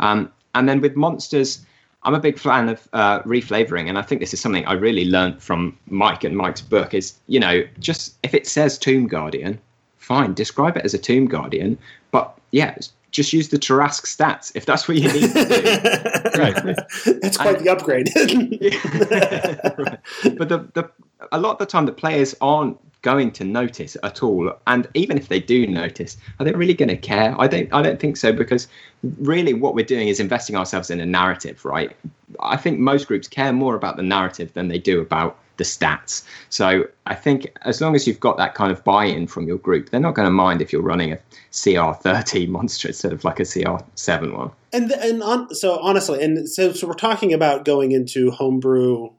[0.00, 1.64] Um, and then with monsters,
[2.02, 5.04] I'm a big fan of uh, reflavoring, and I think this is something I really
[5.04, 6.94] learned from Mike and Mike's book.
[6.94, 9.60] Is you know just if it says Tomb Guardian,
[9.98, 11.78] fine, describe it as a Tomb Guardian,
[12.10, 12.76] but yeah,
[13.10, 16.40] just use the Tarrasque stats if that's what you need to do.
[16.40, 16.76] right.
[17.20, 18.08] That's quite and, the upgrade.
[19.78, 20.38] right.
[20.38, 20.90] But the, the
[21.32, 25.16] a lot of the time the players aren't going to notice at all and even
[25.16, 27.34] if they do notice are they really going to care?
[27.38, 28.68] I don't i don't think so because
[29.18, 31.96] really what we're doing is investing ourselves in a narrative right?
[32.40, 36.24] I think most groups care more about the narrative than they do about the stats.
[36.50, 39.90] So i think as long as you've got that kind of buy-in from your group
[39.90, 41.18] they're not going to mind if you're running a
[41.52, 44.50] cr30 monster instead of like a cr7 one.
[44.72, 49.10] And and on, so honestly and so so we're talking about going into homebrew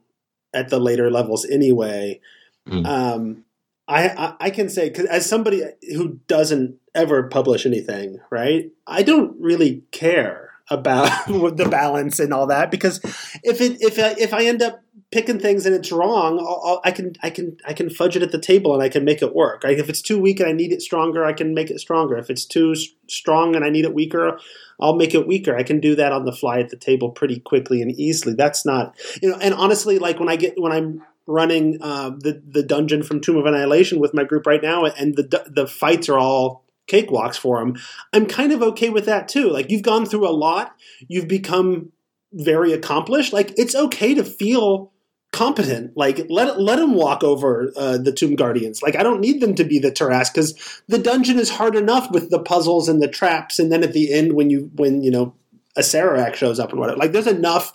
[0.54, 2.20] at the later levels anyway.
[2.68, 2.86] Mm.
[2.86, 3.46] Um,
[3.88, 8.72] I, I, I can say because as somebody who doesn't ever publish anything, right?
[8.88, 13.00] I don't really care about the balance and all that because
[13.44, 16.82] if it if I, if I end up picking things and it's wrong, I'll, I'll,
[16.84, 19.22] i can I can I can fudge it at the table and I can make
[19.22, 19.64] it work.
[19.64, 19.78] Right?
[19.78, 22.18] If it's too weak and I need it stronger, I can make it stronger.
[22.18, 22.76] If it's too
[23.08, 24.40] strong and I need it weaker,
[24.80, 25.56] I'll make it weaker.
[25.56, 28.34] I can do that on the fly at the table pretty quickly and easily.
[28.34, 29.38] That's not you know.
[29.38, 33.38] And honestly, like when I get when I'm running uh, the the dungeon from Tomb
[33.38, 37.60] of Annihilation with my group right now, and the the fights are all cakewalks for
[37.60, 37.76] them.
[38.14, 39.50] I'm kind of okay with that too.
[39.50, 40.76] Like you've gone through a lot,
[41.08, 41.92] you've become
[42.34, 43.34] very accomplished.
[43.34, 44.92] Like it's okay to feel
[45.32, 45.96] competent.
[45.96, 48.82] Like let let them walk over uh, the Tomb Guardians.
[48.82, 52.12] Like I don't need them to be the Tarrasque because the dungeon is hard enough
[52.12, 55.12] with the puzzles and the traps, and then at the end when you when you
[55.12, 55.34] know
[55.78, 56.98] Acererak shows up and whatever.
[56.98, 57.72] Like there's enough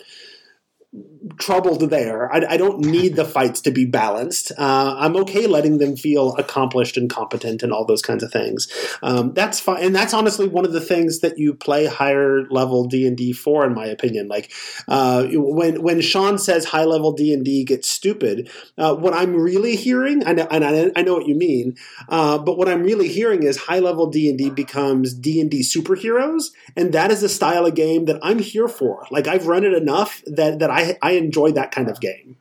[1.37, 2.31] troubled there.
[2.33, 4.51] I, I, don't need the fights to be balanced.
[4.57, 8.67] Uh, I'm okay letting them feel accomplished and competent and all those kinds of things.
[9.03, 12.85] Um, that's fine, and that's honestly one of the things that you play higher level
[12.85, 14.27] D and D for, in my opinion.
[14.27, 14.51] Like
[14.87, 19.35] uh, when when Shawn says high level D and D gets stupid, uh, what I'm
[19.35, 21.75] really hearing, and I, I know what you mean,
[22.09, 25.51] uh, but what I'm really hearing is high level D and D becomes D and
[25.51, 26.45] D superheroes,
[26.75, 29.05] and that is a style of game that I'm here for.
[29.11, 32.37] Like I've run it enough that that I I enjoy that kind of game.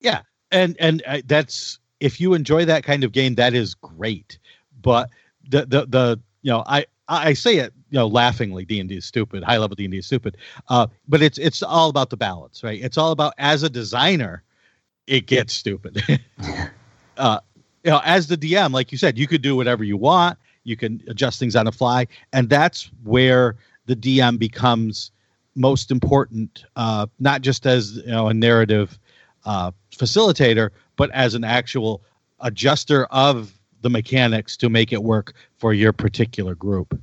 [0.00, 4.38] Yeah, and and uh, that's if you enjoy that kind of game, that is great.
[4.80, 5.10] But
[5.48, 8.96] the the the you know I I say it you know laughingly D and D
[8.96, 10.36] is stupid, high level D and D is stupid.
[10.68, 12.80] Uh, but it's it's all about the balance, right?
[12.80, 14.42] It's all about as a designer,
[15.06, 16.02] it gets stupid.
[17.16, 17.40] uh,
[17.84, 20.38] you know, as the DM, like you said, you could do whatever you want.
[20.64, 25.10] You can adjust things on the fly, and that's where the DM becomes
[25.54, 28.98] most important, uh, not just as you know a narrative
[29.44, 32.02] uh, facilitator, but as an actual
[32.40, 37.00] adjuster of the mechanics to make it work for your particular group.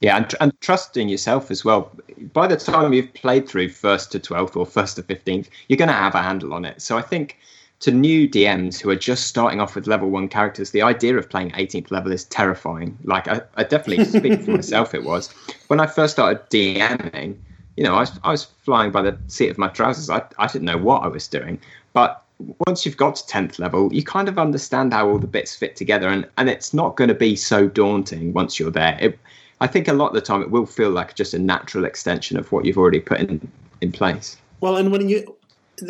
[0.00, 1.92] Yeah, and, and trusting yourself as well.
[2.32, 5.88] By the time you've played through first to twelfth or first to fifteenth, you're going
[5.88, 6.82] to have a handle on it.
[6.82, 7.38] So I think
[7.82, 11.28] to new DMs who are just starting off with level one characters, the idea of
[11.28, 12.96] playing 18th level is terrifying.
[13.02, 15.30] Like, I, I definitely speak for myself, it was.
[15.66, 17.36] When I first started DMing,
[17.76, 20.08] you know, I was, I was flying by the seat of my trousers.
[20.10, 21.60] I, I didn't know what I was doing.
[21.92, 22.22] But
[22.68, 25.74] once you've got to 10th level, you kind of understand how all the bits fit
[25.74, 26.06] together.
[26.06, 28.96] And, and it's not going to be so daunting once you're there.
[29.00, 29.18] It,
[29.60, 32.38] I think a lot of the time it will feel like just a natural extension
[32.38, 34.36] of what you've already put in, in place.
[34.60, 35.36] Well, and when you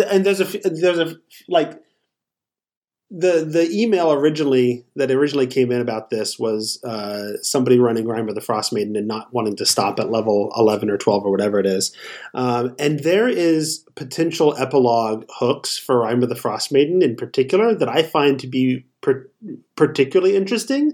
[0.00, 1.16] and there's a there's a
[1.48, 1.80] like
[3.14, 8.28] the the email originally that originally came in about this was uh, somebody running Rime
[8.28, 11.30] of the Frost Maiden and not wanting to stop at level eleven or twelve or
[11.30, 11.94] whatever it is,
[12.32, 17.74] um, and there is potential epilogue hooks for Rime of the Frost Maiden in particular
[17.74, 19.30] that I find to be per-
[19.76, 20.92] particularly interesting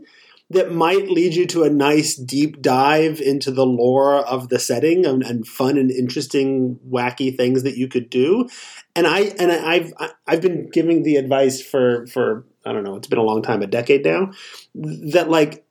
[0.51, 5.05] that might lead you to a nice deep dive into the lore of the setting
[5.05, 8.49] and, and, fun and interesting wacky things that you could do.
[8.97, 9.93] And i and i've
[10.27, 13.63] i've been giving the advice for for i don't know it's been a long time
[13.63, 14.33] a decade now
[14.75, 15.65] that like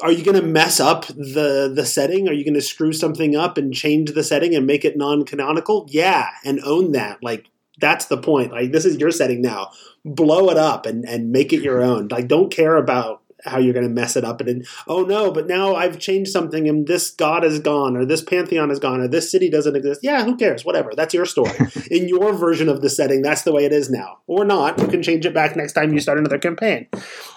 [0.00, 2.28] are you going to mess up the the setting?
[2.28, 5.88] Are you going to screw something up and change the setting and make it non-canonical?
[5.90, 7.22] Yeah and own that.
[7.22, 7.46] Like
[7.80, 8.52] that's the point.
[8.52, 9.72] Like this is your setting now.
[10.04, 12.08] Blow it up and and make it your own.
[12.08, 15.30] Like don't care about how you're going to mess it up and, and oh no
[15.30, 19.00] but now i've changed something and this god is gone or this pantheon is gone
[19.00, 20.00] or this city doesn't exist.
[20.02, 20.64] Yeah who cares?
[20.64, 20.92] Whatever.
[20.94, 21.56] That's your story.
[21.90, 24.18] In your version of the setting that's the way it is now.
[24.26, 24.78] Or not.
[24.78, 26.88] You can change it back next time you start another campaign.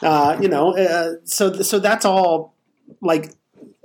[0.02, 2.56] Uh, you know uh, so so that's all
[3.02, 3.34] like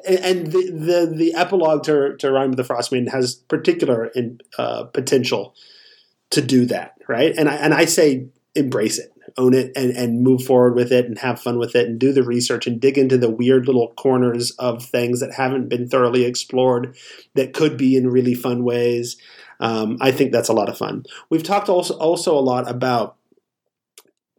[0.07, 4.85] and the the, the epilogue to to Rime of the Frostmaiden has particular in, uh,
[4.85, 5.55] potential
[6.31, 7.35] to do that, right?
[7.37, 11.07] And I and I say embrace it, own it, and and move forward with it,
[11.07, 13.93] and have fun with it, and do the research and dig into the weird little
[13.97, 16.97] corners of things that haven't been thoroughly explored
[17.35, 19.17] that could be in really fun ways.
[19.61, 21.05] Um, I think that's a lot of fun.
[21.31, 23.17] We've talked also also a lot about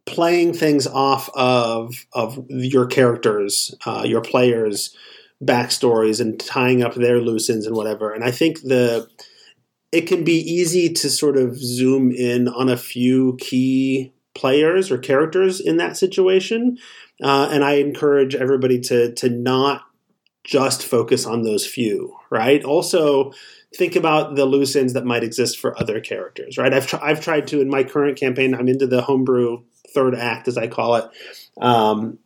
[0.06, 4.96] playing things off of of your characters, uh, your players'
[5.44, 8.12] backstories, and tying up their loose ends and whatever.
[8.12, 9.08] And I think the
[9.92, 14.98] it can be easy to sort of zoom in on a few key players or
[14.98, 16.78] characters in that situation.
[17.22, 19.82] Uh, and I encourage everybody to to not
[20.44, 22.62] just focus on those few, right?
[22.62, 23.32] Also,
[23.74, 26.72] think about the loose ends that might exist for other characters, right?
[26.72, 28.54] I've tr- I've tried to in my current campaign.
[28.54, 29.62] I'm into the homebrew
[29.94, 31.04] third act, as I call it,
[31.60, 32.18] um,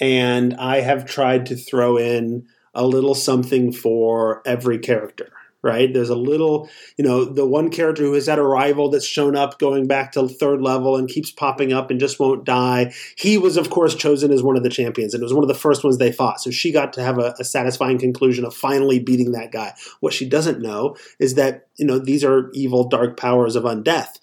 [0.00, 5.92] and I have tried to throw in a little something for every character, right?
[5.92, 9.36] There's a little, you know, the one character who has had a rival that's shown
[9.36, 12.92] up going back to third level and keeps popping up and just won't die.
[13.16, 15.48] He was, of course, chosen as one of the champions, and it was one of
[15.48, 16.40] the first ones they fought.
[16.40, 19.74] So she got to have a, a satisfying conclusion of finally beating that guy.
[20.00, 24.18] What she doesn't know is that, you know, these are evil, dark powers of undeath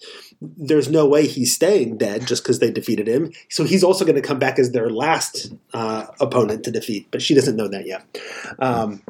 [0.56, 3.32] there's no way he's staying dead just because they defeated him.
[3.48, 7.22] So he's also going to come back as their last uh, opponent to defeat, but
[7.22, 8.04] she doesn't know that yet.
[8.58, 9.02] Um,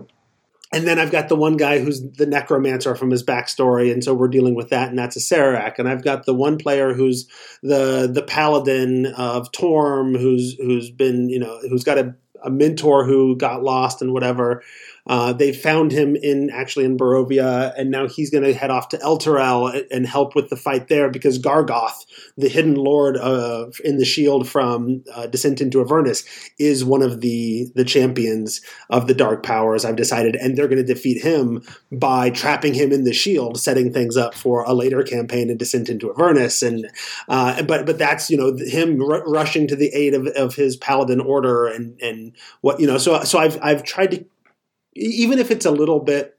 [0.75, 4.13] and then I've got the one guy who's the necromancer from his backstory, and so
[4.13, 5.79] we're dealing with that, and that's Acererak.
[5.79, 7.29] And I've got the one player who's
[7.63, 13.05] the the paladin of Torm, who's who's been you know who's got a, a mentor
[13.05, 14.63] who got lost and whatever.
[15.07, 18.89] Uh, they found him in actually in Barovia, and now he's going to head off
[18.91, 22.07] to Elturel and help with the fight there because Gargauth,
[22.39, 26.25] the hidden lord of in the Shield from uh, Descent into Avernus,
[26.59, 29.85] is one of the the champions of the Dark Powers.
[29.85, 31.63] I've decided, and they're going to defeat him
[31.93, 35.91] by trapping him in the Shield, setting things up for a later campaign in Descent
[35.91, 36.63] into Avernus.
[36.63, 36.91] And
[37.29, 40.77] uh, but but that's you know him r- rushing to the aid of, of his
[40.77, 42.97] Paladin order and and what you know.
[42.97, 44.25] So so I've I've tried to
[44.95, 46.39] even if it's a little bit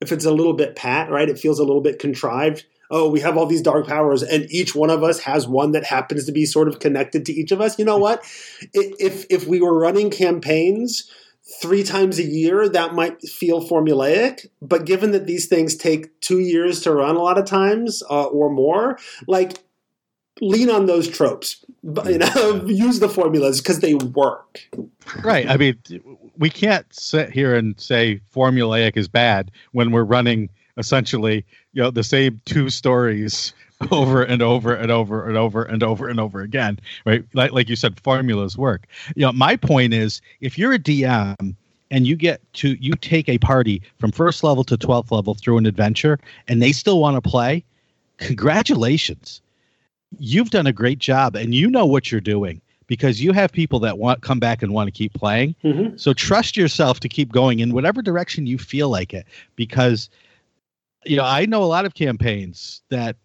[0.00, 2.64] if it's a little bit pat right it feels a little bit contrived.
[2.90, 5.84] Oh we have all these dark powers and each one of us has one that
[5.84, 7.78] happens to be sort of connected to each of us.
[7.78, 8.24] You know what?
[8.72, 11.10] If if we were running campaigns
[11.60, 16.38] three times a year that might feel formulaic but given that these things take two
[16.38, 19.58] years to run a lot of times uh, or more like
[20.40, 21.64] lean on those tropes.
[21.82, 24.60] You know use the formulas because they work.
[25.22, 25.48] Right.
[25.48, 25.78] I mean
[26.38, 31.90] we can't sit here and say formulaic is bad when we're running essentially you know
[31.90, 33.52] the same two stories
[33.90, 37.24] over and over and over and over and over and over again right?
[37.34, 38.86] Like, like you said formulas work.
[39.14, 41.54] You know my point is if you're a dm
[41.90, 45.58] and you get to you take a party from first level to 12th level through
[45.58, 46.18] an adventure
[46.48, 47.64] and they still want to play
[48.18, 49.40] congratulations.
[50.18, 53.78] You've done a great job and you know what you're doing because you have people
[53.80, 55.54] that want come back and want to keep playing.
[55.64, 55.96] Mm-hmm.
[55.96, 60.10] So trust yourself to keep going in whatever direction you feel like it because
[61.06, 63.16] you know, I know a lot of campaigns that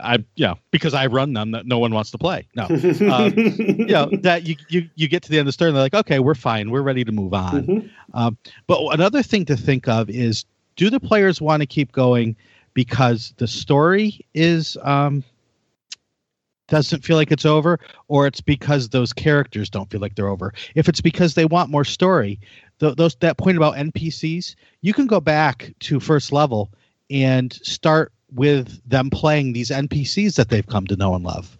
[0.00, 2.46] I you know because I run them that no one wants to play.
[2.54, 2.64] No,
[3.12, 5.76] um, you know that you, you you get to the end of the story and
[5.76, 7.66] they're like, okay, we're fine, we're ready to move on.
[7.66, 8.16] Mm-hmm.
[8.16, 10.44] Um, but another thing to think of is,
[10.76, 12.36] do the players want to keep going
[12.74, 15.24] because the story is um,
[16.68, 20.52] doesn't feel like it's over, or it's because those characters don't feel like they're over.
[20.74, 22.40] If it's because they want more story,
[22.80, 26.70] th- those that point about NPCs, you can go back to first level
[27.10, 31.56] and start with them playing these NPCs that they've come to know and love.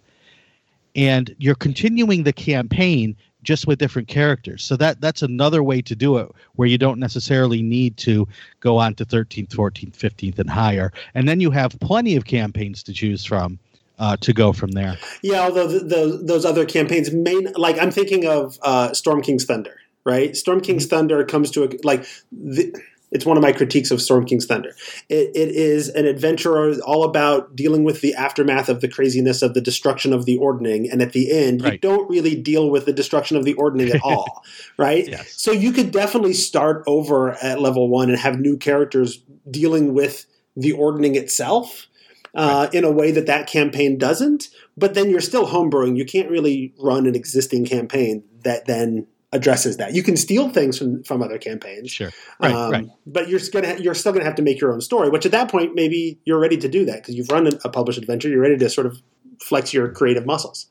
[0.95, 4.63] And you're continuing the campaign just with different characters.
[4.63, 8.27] So that that's another way to do it where you don't necessarily need to
[8.59, 10.91] go on to 13th, 14th, 15th and higher.
[11.13, 13.59] And then you have plenty of campaigns to choose from
[13.99, 14.97] uh, to go from there.
[15.21, 19.45] Yeah, although the, the, those other campaigns main like I'm thinking of uh, Storm King's
[19.45, 20.35] Thunder, right?
[20.35, 20.95] Storm King's mm-hmm.
[20.95, 22.75] Thunder comes to a like the,
[23.11, 24.75] it's one of my critiques of Storm King's Thunder.
[25.07, 29.53] It, it is an adventure all about dealing with the aftermath of the craziness of
[29.53, 31.73] the destruction of the ordning, and at the end, right.
[31.73, 34.43] you don't really deal with the destruction of the ordning at all,
[34.77, 35.07] right?
[35.07, 35.33] Yes.
[35.41, 40.25] So you could definitely start over at level one and have new characters dealing with
[40.57, 41.87] the ordning itself
[42.35, 44.49] uh, in a way that that campaign doesn't.
[44.77, 45.97] But then you're still homebrewing.
[45.97, 49.93] You can't really run an existing campaign that then addresses that.
[49.93, 52.87] You can steal things from, from other campaigns, sure, right, um, right.
[53.05, 55.09] But you're gonna you're still gonna have to make your own story.
[55.09, 57.97] Which at that point, maybe you're ready to do that because you've run a published
[57.97, 58.29] adventure.
[58.29, 59.01] You're ready to sort of
[59.41, 60.67] flex your creative muscles.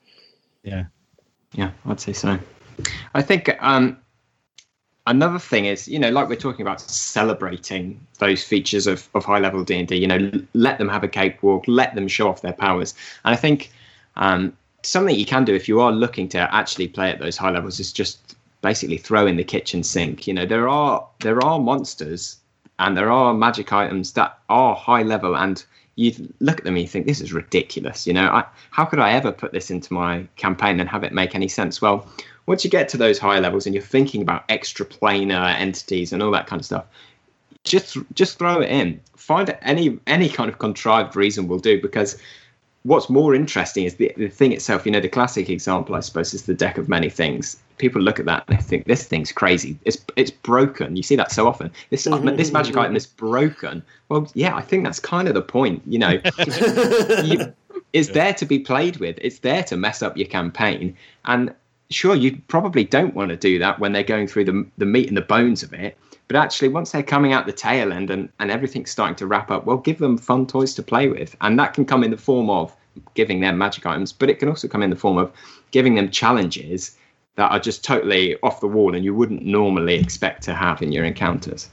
[0.63, 0.85] Yeah,
[1.53, 2.39] yeah, I'd say so.
[3.15, 3.99] I think um,
[5.07, 9.39] another thing is, you know, like we're talking about celebrating those features of, of high
[9.39, 9.97] level D and D.
[9.97, 12.95] You know, let them have a cakewalk, let them show off their powers.
[13.25, 13.71] And I think
[14.17, 17.51] um, something you can do if you are looking to actually play at those high
[17.51, 20.27] levels is just basically throw in the kitchen sink.
[20.27, 22.39] You know, there are there are monsters
[22.79, 25.65] and there are magic items that are high level and
[25.97, 28.99] you look at them and you think this is ridiculous you know I, how could
[28.99, 32.09] i ever put this into my campaign and have it make any sense well
[32.47, 36.31] once you get to those higher levels and you're thinking about extraplanar entities and all
[36.31, 36.87] that kind of stuff
[37.65, 39.01] just just throw it in.
[39.17, 42.17] Find any any kind of contrived reason will do because
[42.83, 44.87] what's more interesting is the, the thing itself.
[44.87, 47.57] You know the classic example i suppose is the deck of many things.
[47.79, 49.79] People look at that and they think this thing's crazy.
[49.85, 50.97] It's it's broken.
[50.97, 51.73] You see that so often.
[51.91, 52.37] This mm-hmm.
[52.37, 53.83] this magic item is broken.
[54.09, 56.21] Well yeah i think that's kind of the point you know.
[57.25, 57.53] You,
[57.93, 59.19] it's there to be played with.
[59.21, 60.97] It's there to mess up your campaign.
[61.27, 61.55] And
[61.95, 65.09] sure you probably don't want to do that when they're going through the, the meat
[65.09, 65.97] and the bones of it.
[66.29, 69.51] But actually once they're coming out the tail end and, and everything's starting to wrap
[69.51, 71.37] up well give them fun toys to play with.
[71.41, 72.75] And that can come in the form of
[73.15, 75.33] giving them magic items but it can also come in the form of
[75.73, 76.97] giving them challenges
[77.37, 80.93] that are just totally off the wall and you wouldn't normally expect to have in
[80.93, 81.69] your encounters.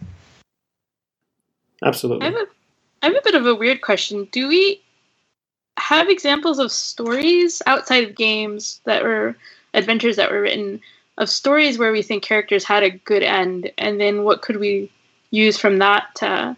[1.84, 2.28] Absolutely.
[2.28, 2.46] I have a,
[3.04, 4.28] I have a bit of a weird question.
[4.32, 4.82] Do we
[5.78, 9.36] have examples of stories outside of games that were
[9.74, 10.82] adventures that were written
[11.18, 14.92] of stories where we think characters had a good end, and then what could we
[15.30, 16.56] use from that to,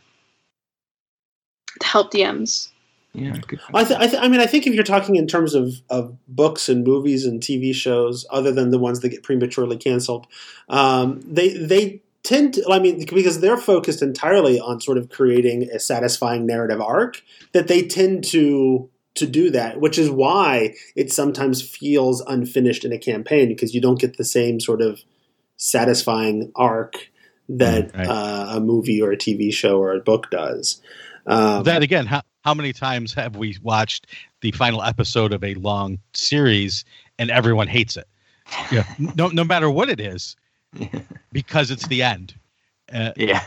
[1.79, 2.69] to help DMs?
[3.13, 3.35] Yeah,
[3.75, 6.17] I, th- I, th- I mean, I think if you're talking in terms of, of
[6.27, 10.25] books and movies and TV shows, other than the ones that get prematurely canceled,
[10.67, 12.65] um, they they tend to.
[12.71, 17.67] I mean, because they're focused entirely on sort of creating a satisfying narrative arc, that
[17.67, 22.97] they tend to to do that, which is why it sometimes feels unfinished in a
[22.97, 25.01] campaign because you don't get the same sort of
[25.57, 27.09] satisfying arc
[27.49, 28.07] that right.
[28.07, 30.81] uh, a movie or a TV show or a book does.
[31.25, 34.07] Um, that again, how, how many times have we watched
[34.41, 36.83] the final episode of a long series
[37.19, 38.07] and everyone hates it?
[38.71, 38.83] Yeah,
[39.15, 40.35] no, no matter what it is,
[41.31, 42.35] because it's the end.
[42.93, 43.43] Uh, yeah,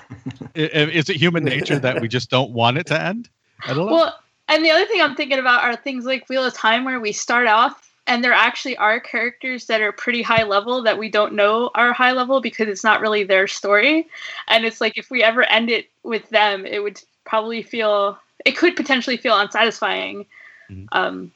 [0.54, 3.28] is it human nature that we just don't want it to end?
[3.66, 3.92] I don't know.
[3.92, 7.00] Well, and the other thing I'm thinking about are things like Wheel of Time, where
[7.00, 11.10] we start off and there actually are characters that are pretty high level that we
[11.10, 14.06] don't know are high level because it's not really their story.
[14.48, 18.56] And it's like if we ever end it with them, it would probably feel, it
[18.56, 20.26] could potentially feel unsatisfying
[20.70, 20.86] mm-hmm.
[20.92, 21.32] um,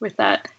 [0.00, 0.50] with that.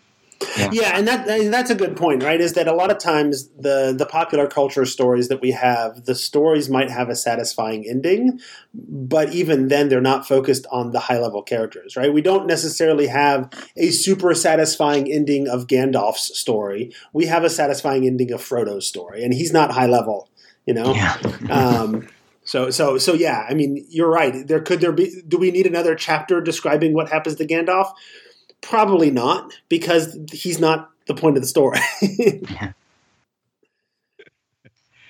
[0.58, 0.70] Yeah.
[0.72, 2.40] yeah, and that and that's a good point, right?
[2.40, 6.16] Is that a lot of times the the popular culture stories that we have, the
[6.16, 8.40] stories might have a satisfying ending,
[8.74, 12.14] but even then they're not focused on the high level characters, right?
[12.14, 16.94] We don't necessarily have a super satisfying ending of Gandalf's story.
[17.14, 20.30] We have a satisfying ending of Frodo's story, and he's not high level,
[20.66, 20.94] you know.
[20.94, 21.18] Yeah.
[21.50, 22.08] um,
[22.44, 24.48] so so so yeah, I mean, you're right.
[24.48, 27.94] There could there be do we need another chapter describing what happens to Gandalf?
[28.62, 31.80] Probably not, because he's not the point of the story.
[32.02, 32.72] yeah.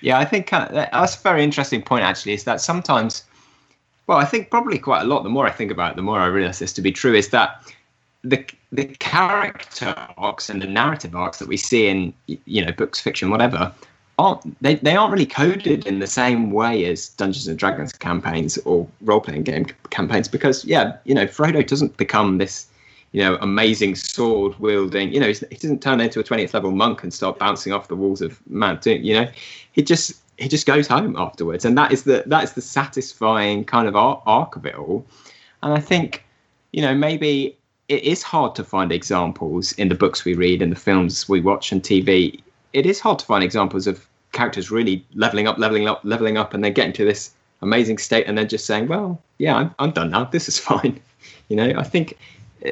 [0.00, 2.04] yeah, I think uh, that's a very interesting point.
[2.04, 3.24] Actually, is that sometimes,
[4.06, 5.22] well, I think probably quite a lot.
[5.22, 7.14] The more I think about it, the more I realize this to be true.
[7.14, 7.62] Is that
[8.24, 13.00] the the character arcs and the narrative arcs that we see in you know books,
[13.00, 13.72] fiction, whatever,
[14.18, 18.58] aren't they, they aren't really coded in the same way as Dungeons and Dragons campaigns
[18.58, 22.66] or role playing game campaigns because yeah, you know, Frodo doesn't become this
[23.12, 25.12] you know, amazing sword wielding.
[25.12, 27.96] You know, he doesn't turn into a 20th level monk and start bouncing off the
[27.96, 29.02] walls of Mount Doom.
[29.02, 29.30] You know,
[29.72, 33.64] he just he just goes home afterwards, and that is the that is the satisfying
[33.64, 35.06] kind of arc of it all.
[35.62, 36.24] And I think,
[36.72, 37.56] you know, maybe
[37.88, 41.40] it is hard to find examples in the books we read and the films we
[41.40, 42.40] watch on TV.
[42.72, 46.54] It is hard to find examples of characters really leveling up, leveling up, leveling up,
[46.54, 49.90] and then getting to this amazing state, and then just saying, "Well, yeah, I'm, I'm
[49.90, 50.24] done now.
[50.24, 50.98] This is fine."
[51.48, 52.16] You know, I think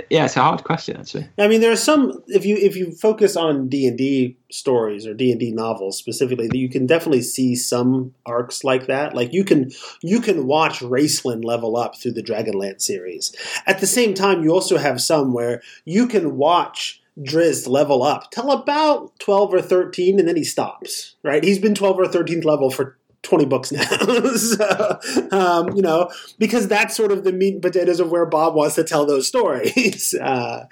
[0.09, 1.28] yeah, it's a hard question actually.
[1.38, 5.07] I mean, there are some if you if you focus on D and D stories
[5.07, 9.14] or D and D novels specifically, you can definitely see some arcs like that.
[9.14, 9.70] Like you can
[10.03, 13.34] you can watch Raistlin level up through the Dragonlance series.
[13.66, 18.30] At the same time, you also have some where you can watch Drizzt level up
[18.30, 21.16] till about twelve or thirteen, and then he stops.
[21.22, 21.43] Right?
[21.43, 23.82] He's been twelve or thirteenth level for 20 books now.
[24.36, 24.98] so,
[25.30, 28.74] um, you know, because that's sort of the meat and potatoes of where Bob wants
[28.76, 30.14] to tell those stories.
[30.30, 30.66] Uh,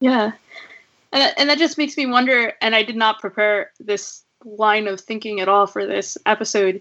[0.00, 0.32] yeah.
[1.12, 4.86] And that, and that just makes me wonder, and I did not prepare this line
[4.86, 6.80] of thinking at all for this episode,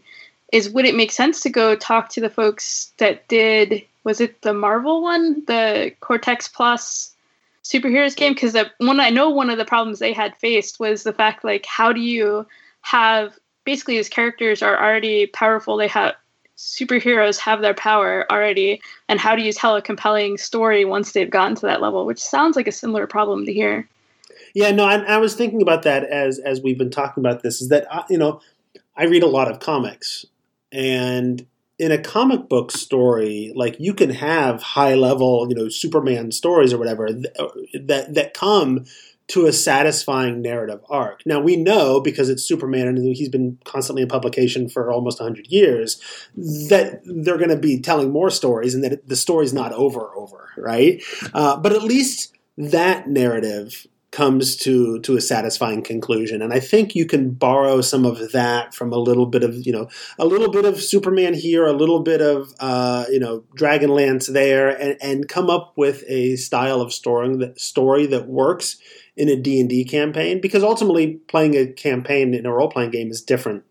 [0.52, 4.42] is would it make sense to go talk to the folks that did, was it
[4.42, 7.16] the Marvel one, the Cortex Plus
[7.64, 8.34] superheroes game?
[8.34, 11.66] Because one I know one of the problems they had faced was the fact, like,
[11.66, 12.46] how do you
[12.82, 13.38] have
[13.68, 15.76] basically these characters are already powerful.
[15.76, 16.16] They have
[16.56, 21.30] superheroes have their power already, and how do you tell a compelling story once they've
[21.30, 22.06] gotten to that level?
[22.06, 23.88] Which sounds like a similar problem to hear.
[24.56, 27.62] Yeah, no, I, I was thinking about that as as we've been talking about this.
[27.62, 28.40] Is that I, you know,
[28.96, 30.26] I read a lot of comics,
[30.72, 31.46] and
[31.78, 36.72] in a comic book story, like you can have high level, you know, Superman stories
[36.74, 38.86] or whatever uh, that that come
[39.28, 41.22] to a satisfying narrative arc.
[41.26, 45.48] Now we know because it's Superman and he's been constantly in publication for almost 100
[45.48, 46.02] years
[46.36, 50.50] that they're going to be telling more stories and that the story's not over over,
[50.58, 51.04] right?
[51.34, 56.96] Uh, but at least that narrative comes to to a satisfying conclusion and i think
[56.96, 60.50] you can borrow some of that from a little bit of you know a little
[60.50, 65.28] bit of superman here a little bit of uh, you know dragonlance there and, and
[65.28, 68.78] come up with a style of story that story that works
[69.18, 73.64] in a D&D campaign because ultimately playing a campaign in a role-playing game is different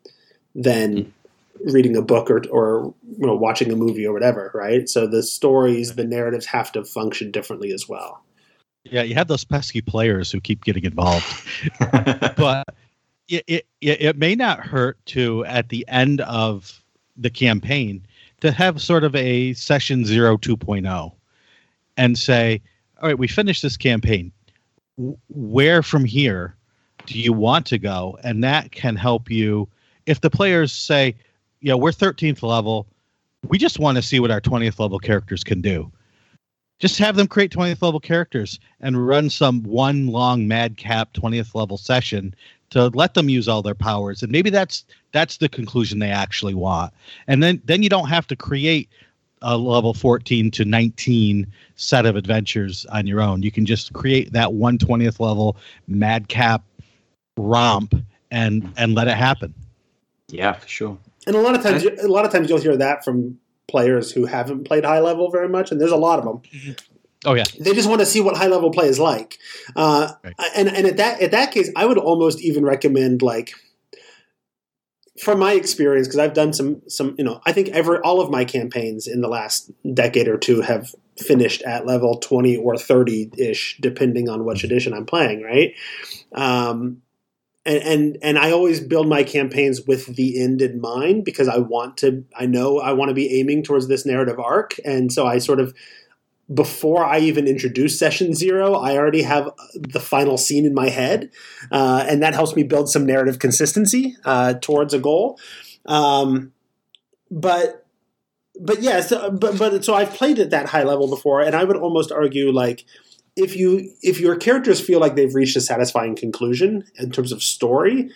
[0.57, 1.70] than mm-hmm.
[1.72, 4.88] reading a book or, or you know watching a movie or whatever right?
[4.88, 8.22] So the stories the narratives have to function differently as well.
[8.84, 11.24] Yeah you have those pesky players who keep getting involved.
[12.36, 12.66] But
[13.28, 16.82] it, it it may not hurt to at the end of
[17.16, 18.05] the campaign
[18.40, 21.12] to have sort of a session 0 2.0
[21.97, 22.61] and say
[23.01, 24.32] all right we finished this campaign
[25.28, 26.57] where from here
[27.07, 28.18] do you want to go?
[28.22, 29.68] And that can help you.
[30.07, 31.14] If the players say,
[31.61, 32.86] yeah, we're 13th level,
[33.49, 35.90] we just want to see what our 20th level characters can do.
[36.78, 41.78] Just have them create 20th level characters and run some one long madcap 20th level
[41.78, 42.34] session
[42.70, 46.55] to let them use all their powers and maybe that's that's the conclusion they actually
[46.55, 46.92] want
[47.28, 48.88] and then then you don't have to create
[49.43, 53.43] a level 14 to 19 set of adventures on your own.
[53.43, 55.57] You can just create that 120th level
[55.87, 56.62] madcap
[57.37, 57.95] romp
[58.30, 59.55] and and let it happen.
[60.28, 60.99] Yeah, for sure.
[61.26, 64.26] And a lot of times, a lot of times you'll hear that from players who
[64.26, 66.76] haven't played high level very much, and there's a lot of them.
[67.24, 69.39] Oh yeah, they just want to see what high level play is like.
[69.74, 70.34] Uh, right.
[70.57, 73.53] And and at that at that case, I would almost even recommend like
[75.20, 78.30] from my experience, because I've done some some you know, I think every all of
[78.30, 83.30] my campaigns in the last decade or two have finished at level twenty or thirty
[83.38, 85.74] ish, depending on which edition I'm playing, right?
[86.34, 87.02] Um,
[87.64, 91.58] and, and and I always build my campaigns with the end in mind because I
[91.58, 92.24] want to.
[92.38, 95.60] I know I want to be aiming towards this narrative arc, and so I sort
[95.60, 95.74] of
[96.53, 101.30] before I even introduce session zero, I already have the final scene in my head,
[101.72, 105.38] uh, and that helps me build some narrative consistency uh, towards a goal.
[105.86, 106.53] Um,
[107.30, 107.84] but
[108.61, 111.64] but yeah, so, but but so I've played at that high level before, and I
[111.64, 112.84] would almost argue like
[113.34, 117.42] if you if your characters feel like they've reached a satisfying conclusion in terms of
[117.42, 118.11] story,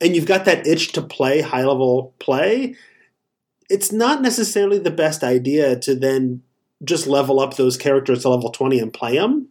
[0.00, 2.74] and you've got that itch to play high level play,
[3.68, 6.42] it's not necessarily the best idea to then
[6.84, 9.48] just level up those characters to level 20 and play them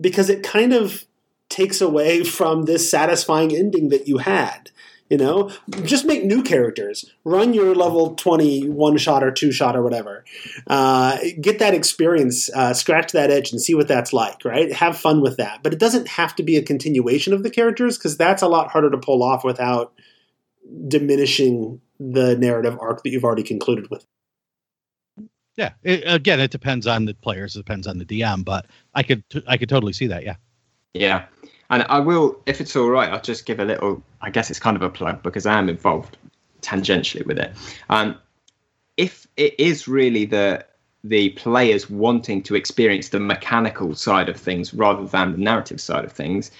[0.00, 1.04] because it kind of
[1.48, 4.70] takes away from this satisfying ending that you had.
[5.08, 5.50] You know,
[5.82, 7.04] just make new characters.
[7.24, 10.24] Run your level 20 one shot or two shot or whatever.
[10.68, 14.72] Uh, get that experience, uh, scratch that edge and see what that's like, right?
[14.72, 15.64] Have fun with that.
[15.64, 18.70] But it doesn't have to be a continuation of the characters because that's a lot
[18.70, 19.92] harder to pull off without
[20.86, 24.06] diminishing the narrative arc that you've already concluded with.
[25.60, 25.72] Yeah.
[25.82, 27.54] It, again, it depends on the players.
[27.54, 30.24] It depends on the DM, but I could I could totally see that.
[30.24, 30.36] Yeah.
[30.94, 31.26] Yeah,
[31.68, 34.02] and I will, if it's all right, I'll just give a little.
[34.22, 36.16] I guess it's kind of a plug because I am involved
[36.62, 37.52] tangentially with it.
[37.90, 38.16] Um,
[38.96, 40.64] if it is really the
[41.04, 46.04] the players wanting to experience the mechanical side of things rather than the narrative side
[46.04, 46.50] of things,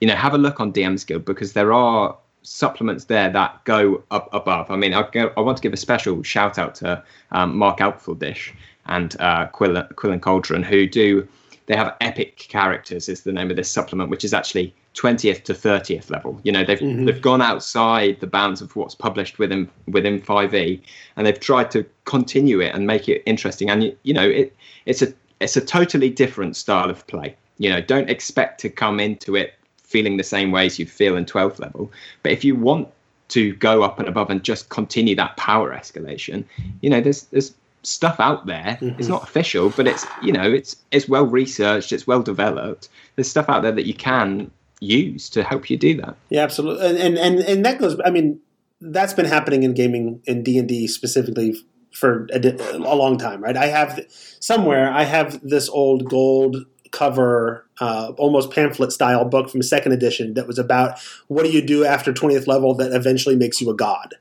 [0.00, 4.02] you know, have a look on DM's Guild because there are supplements there that go
[4.10, 4.70] up above.
[4.70, 7.78] I mean, I, go, I want to give a special shout out to um, Mark
[7.78, 8.52] Outfuldish
[8.86, 11.26] and uh, Quill, Quill and Cauldron, who do
[11.66, 15.54] they have epic characters is the name of this supplement, which is actually 20th to
[15.54, 16.40] 30th level.
[16.42, 17.04] You know, they've mm-hmm.
[17.04, 20.80] they've gone outside the bounds of what's published within within 5e,
[21.16, 23.70] and they've tried to continue it and make it interesting.
[23.70, 24.54] And you, you know, it
[24.86, 27.36] it's a it's a totally different style of play.
[27.58, 29.54] You know, don't expect to come into it
[29.92, 31.92] feeling the same way as you feel in 12th level.
[32.22, 32.88] But if you want
[33.32, 36.44] to go up and above and just continue that power escalation.
[36.82, 38.78] You know, there's there's stuff out there.
[38.80, 38.98] Mm-hmm.
[38.98, 42.90] It's not official, but it's you know it's it's well researched, it's well developed.
[43.16, 46.14] There's stuff out there that you can use to help you do that.
[46.28, 47.98] Yeah, absolutely, and and and, and that goes.
[48.04, 48.38] I mean,
[48.82, 51.56] that's been happening in gaming in D and D specifically
[51.94, 53.56] for a, a, long time, right?
[53.56, 54.00] I have
[54.40, 56.56] somewhere I have this old gold
[56.92, 61.62] cover, uh, almost pamphlet style book from second edition that was about what do you
[61.62, 64.14] do after twentieth level that eventually makes you a god.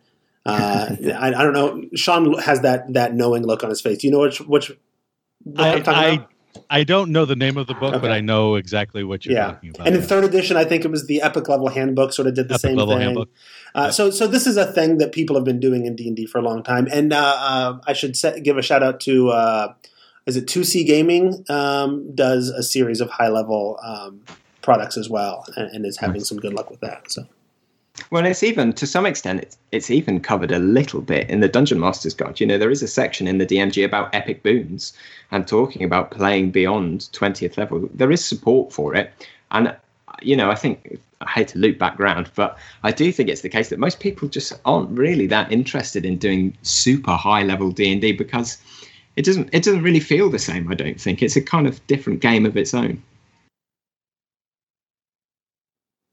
[0.46, 1.84] Uh, I, I, don't know.
[1.96, 4.00] Shawn has that that knowing look on his face.
[4.00, 4.72] Do you know which which?
[5.58, 6.26] I, I,
[6.70, 8.02] I don't know the name of the book, okay.
[8.02, 9.48] but I know exactly what you're yeah.
[9.48, 9.88] talking about.
[9.88, 12.14] And in third edition, I think it was the Epic Level Handbook.
[12.14, 13.02] Sort of did the Epic same level thing.
[13.02, 13.30] Handbook.
[13.76, 13.94] Uh, yep.
[13.94, 16.26] So, so this is a thing that people have been doing in D and D
[16.26, 16.88] for a long time.
[16.92, 19.74] And uh, uh, I should set, give a shout out to uh,
[20.26, 24.22] is it 2CGaming um, does a series of high level um,
[24.62, 26.30] products as well, and, and is having nice.
[26.30, 27.12] some good luck with that.
[27.12, 27.26] So.
[28.10, 31.48] Well, it's even to some extent it's it's even covered a little bit in the
[31.48, 32.40] Dungeon Master's Guide.
[32.40, 34.94] You know, there is a section in the DMG about epic boons
[35.32, 37.90] and talking about playing beyond 20th level.
[37.94, 39.12] There is support for it,
[39.52, 39.76] and
[40.22, 43.50] you know, I think I hate to loop background, but I do think it's the
[43.50, 47.92] case that most people just aren't really that interested in doing super high level D
[47.92, 48.58] and D because
[49.16, 50.72] it doesn't it doesn't really feel the same.
[50.72, 53.02] I don't think it's a kind of different game of its own.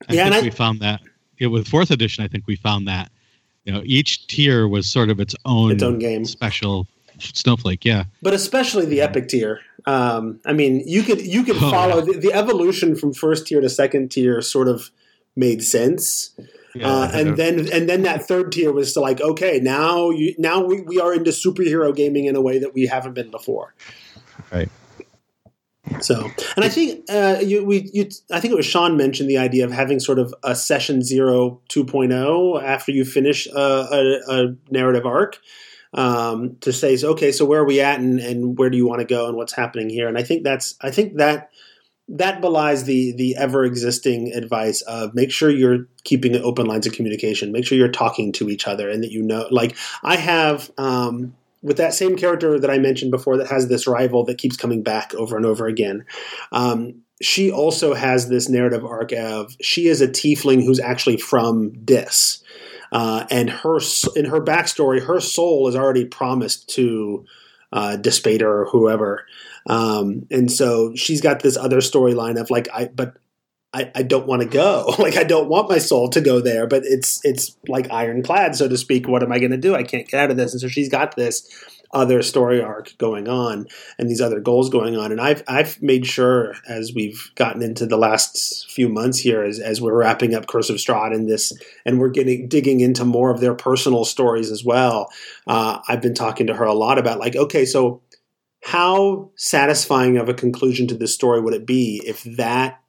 [0.08, 1.00] I yeah, think I, we found that
[1.38, 3.10] it, with fourth edition, I think we found that
[3.64, 6.86] you know each tier was sort of its own its own game, special
[7.18, 7.84] snowflake.
[7.84, 9.60] Yeah, but especially the epic tier.
[9.86, 12.12] Um, I mean, you could you could oh, follow yeah.
[12.12, 14.40] the, the, evolution from first tier to second tier.
[14.42, 14.90] Sort of
[15.36, 16.34] made sense.
[16.78, 20.34] Yeah, uh, and then and then that third tier was to like okay now you
[20.38, 23.74] now we, we are into superhero gaming in a way that we haven't been before.
[24.52, 24.68] Right.
[26.00, 29.38] So, and I think uh, you, we, you, I think it was Shawn mentioned the
[29.38, 34.56] idea of having sort of a session zero 2.0 after you finish a, a, a
[34.70, 35.38] narrative arc
[35.94, 39.00] um, to say, okay, so where are we at, and, and where do you want
[39.00, 40.08] to go, and what's happening here?
[40.08, 41.50] And I think that's, I think that
[42.08, 46.92] that belies the the ever existing advice of make sure you're keeping open lines of
[46.92, 50.70] communication, make sure you're talking to each other, and that you know, like I have.
[50.78, 54.56] Um, with that same character that I mentioned before that has this rival that keeps
[54.56, 56.04] coming back over and over again.
[56.52, 61.72] Um, she also has this narrative arc of she is a tiefling who's actually from
[61.84, 62.44] Dis.
[62.92, 63.80] Uh, and her
[64.14, 67.24] in her backstory, her soul is already promised to
[67.72, 69.26] uh, Dispater or whoever,
[69.66, 73.16] um, and so she's got this other storyline of like, I but
[73.72, 74.94] I, I don't want to go.
[74.98, 78.68] Like I don't want my soul to go there, but it's it's like ironclad, so
[78.68, 79.06] to speak.
[79.08, 79.74] What am I going to do?
[79.74, 80.52] I can't get out of this.
[80.52, 81.48] And so she's got this
[81.92, 83.66] other story arc going on
[83.98, 85.10] and these other goals going on.
[85.10, 89.58] And I've I've made sure as we've gotten into the last few months here, as
[89.58, 91.52] as we're wrapping up Curse of Strahd and this,
[91.84, 95.10] and we're getting digging into more of their personal stories as well.
[95.46, 98.02] Uh, I've been talking to her a lot about like, okay, so
[98.62, 102.80] how satisfying of a conclusion to this story would it be if that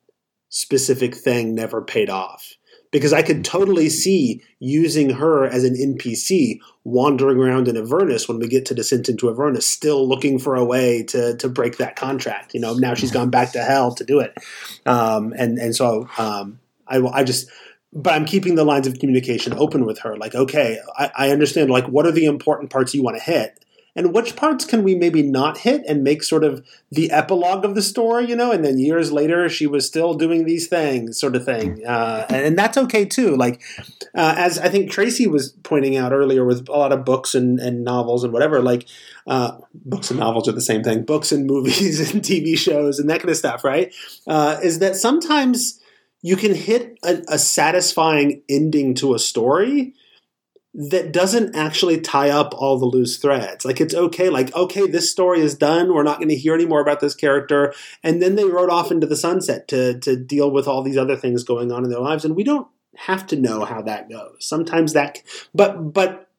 [0.50, 2.54] specific thing never paid off.
[2.92, 8.40] Because I could totally see using her as an NPC wandering around in Avernus when
[8.40, 11.96] we get to Descent into Avernus, still looking for a way to to break that
[11.96, 12.54] contract.
[12.54, 14.36] You know, now she's gone back to hell to do it,
[14.88, 17.50] um, and and so um, I I just
[17.92, 20.16] but I'm keeping the lines of communication open with her.
[20.16, 21.72] Like, okay, I, I, understand.
[21.72, 23.66] Like, what are the important parts you want to hit?
[23.96, 27.76] And which parts can we maybe not hit and make sort of the epilogue of
[27.76, 28.52] the story, you know?
[28.52, 32.60] And then years later, she was still doing these things, sort of thing, uh, and,
[32.60, 33.38] that's okay too.
[33.38, 33.62] Like
[34.14, 37.58] uh, as I think Tracy was pointing out earlier, with a lot of books and,
[37.60, 38.86] and novels and whatever, like
[39.28, 43.10] uh, books and novels are the same thing, books and movies and TV shows and
[43.10, 43.94] that kind of stuff, right?
[44.28, 45.80] Uh, is that sometimes
[46.22, 49.94] you can hit a, a satisfying ending to a story
[50.80, 53.66] that doesn't actually tie up all the loose threads.
[53.66, 55.94] Like it's okay, like, okay, this story is done.
[55.94, 57.74] We're not going to hear any more about this character.
[58.02, 61.18] And then they rode off into the sunset to to deal with all these other
[61.18, 62.24] things going on in their lives.
[62.24, 62.66] And we don't
[62.96, 64.38] have to know how that goes.
[64.40, 65.22] Sometimes that
[65.54, 66.30] but but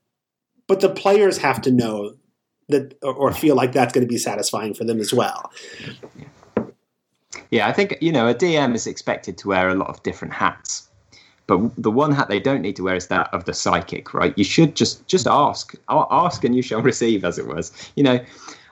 [0.67, 2.17] but the players have to know
[2.71, 5.53] that or feel like that's going to be satisfying for them as well.
[7.51, 10.33] Yeah, I think you know a DM is expected to wear a lot of different
[10.33, 10.90] hats
[11.51, 14.33] but the one hat they don't need to wear is that of the psychic, right?
[14.39, 17.73] You should just just ask, ask, and you shall receive, as it was.
[17.97, 18.21] You know,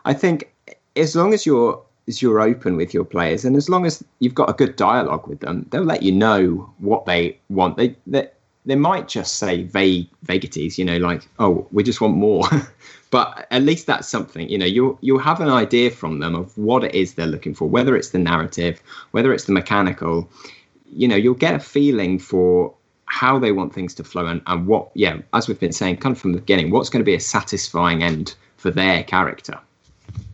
[0.05, 0.53] I think
[0.95, 4.37] as long as you're as you're open with your players, and as long as you've
[4.37, 7.77] got a good dialogue with them, they'll let you know what they want.
[7.77, 8.29] They they,
[8.65, 12.45] they might just say vague vagities, you know, like oh, we just want more.
[13.11, 14.49] but at least that's something.
[14.49, 17.55] You know, you'll you'll have an idea from them of what it is they're looking
[17.55, 20.31] for, whether it's the narrative, whether it's the mechanical
[20.93, 22.75] you know you'll get a feeling for
[23.07, 26.15] how they want things to flow and, and what yeah as we've been saying kind
[26.15, 29.59] of from the beginning what's going to be a satisfying end for their character.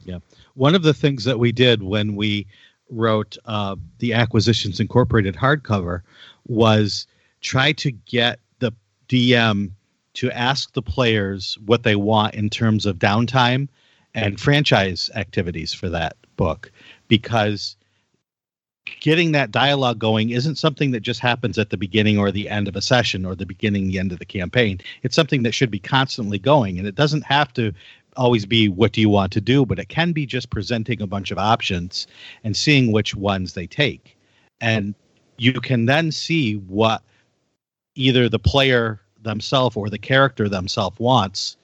[0.05, 0.18] Yeah.
[0.55, 2.46] One of the things that we did when we
[2.90, 6.02] wrote uh, the acquisitions incorporated hardcover
[6.46, 7.07] was
[7.40, 8.72] try to get the
[9.09, 9.70] dm
[10.14, 13.68] to ask the players what they want in terms of downtime
[14.14, 16.70] and franchise activities for that book.
[17.09, 17.76] Because
[19.01, 22.68] getting that dialogue going isn't something that just happens at the beginning or the end
[22.68, 24.80] of a session or the beginning the end of the campaign.
[25.03, 27.72] It's something that should be constantly going and it doesn't have to
[28.16, 31.07] always be what do you want to do but it can be just presenting a
[31.07, 32.07] bunch of options
[32.45, 34.16] and seeing which ones they take.
[34.61, 34.95] And
[35.37, 37.03] you can then see what
[37.97, 41.57] either the player themselves or the character themselves wants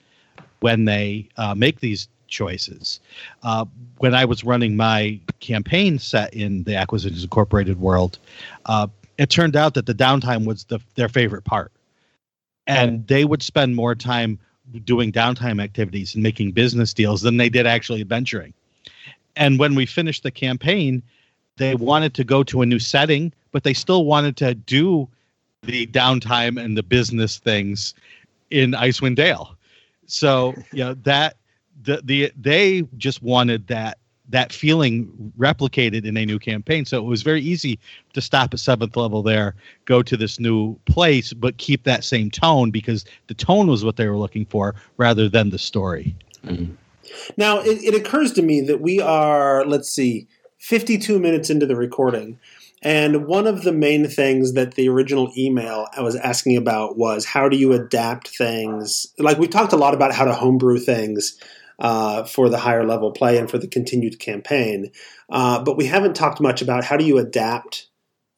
[0.60, 3.00] when they uh, make these choices.
[3.42, 3.66] Uh,
[3.98, 8.18] when I was running my campaign set in the Acquisitions Incorporated world,
[8.66, 8.86] uh,
[9.18, 11.72] it turned out that the downtime was the, their favorite part.
[12.66, 14.38] And they would spend more time
[14.84, 18.54] doing downtime activities and making business deals than they did actually adventuring.
[19.36, 21.02] And when we finished the campaign,
[21.56, 25.08] they wanted to go to a new setting, but they still wanted to do
[25.62, 27.94] the downtime and the business things
[28.50, 29.56] in Icewind Dale.
[30.06, 31.36] So, you know, that
[31.82, 33.98] the the they just wanted that
[34.30, 36.84] that feeling replicated in a new campaign.
[36.84, 37.78] So it was very easy
[38.12, 39.54] to stop at seventh level there,
[39.84, 43.96] go to this new place, but keep that same tone because the tone was what
[43.96, 46.14] they were looking for rather than the story.
[46.46, 46.74] Mm-hmm.
[47.36, 50.28] Now it, it occurs to me that we are, let's see,
[50.58, 52.38] 52 minutes into the recording.
[52.82, 57.26] And one of the main things that the original email I was asking about was
[57.26, 59.08] how do you adapt things?
[59.18, 61.38] Like we talked a lot about how to homebrew things
[61.80, 64.90] uh, for the higher level play and for the continued campaign.
[65.30, 67.88] Uh, but we haven't talked much about how do you adapt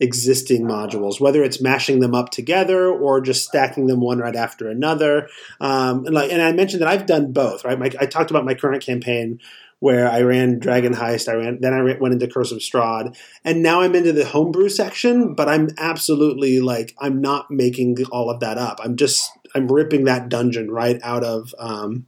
[0.00, 4.68] existing modules, whether it's mashing them up together or just stacking them one right after
[4.68, 5.28] another.
[5.60, 7.78] Um, and, like, and I mentioned that I've done both, right?
[7.78, 9.38] My, I talked about my current campaign
[9.78, 13.64] where I ran Dragon Heist, I ran, then I went into Curse of Strahd, and
[13.64, 15.34] now I'm into the homebrew section.
[15.34, 18.78] But I'm absolutely like I'm not making all of that up.
[18.80, 22.06] I'm just I'm ripping that dungeon right out of um,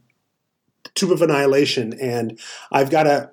[0.95, 2.39] Tomb of Annihilation, and
[2.71, 3.31] I've got a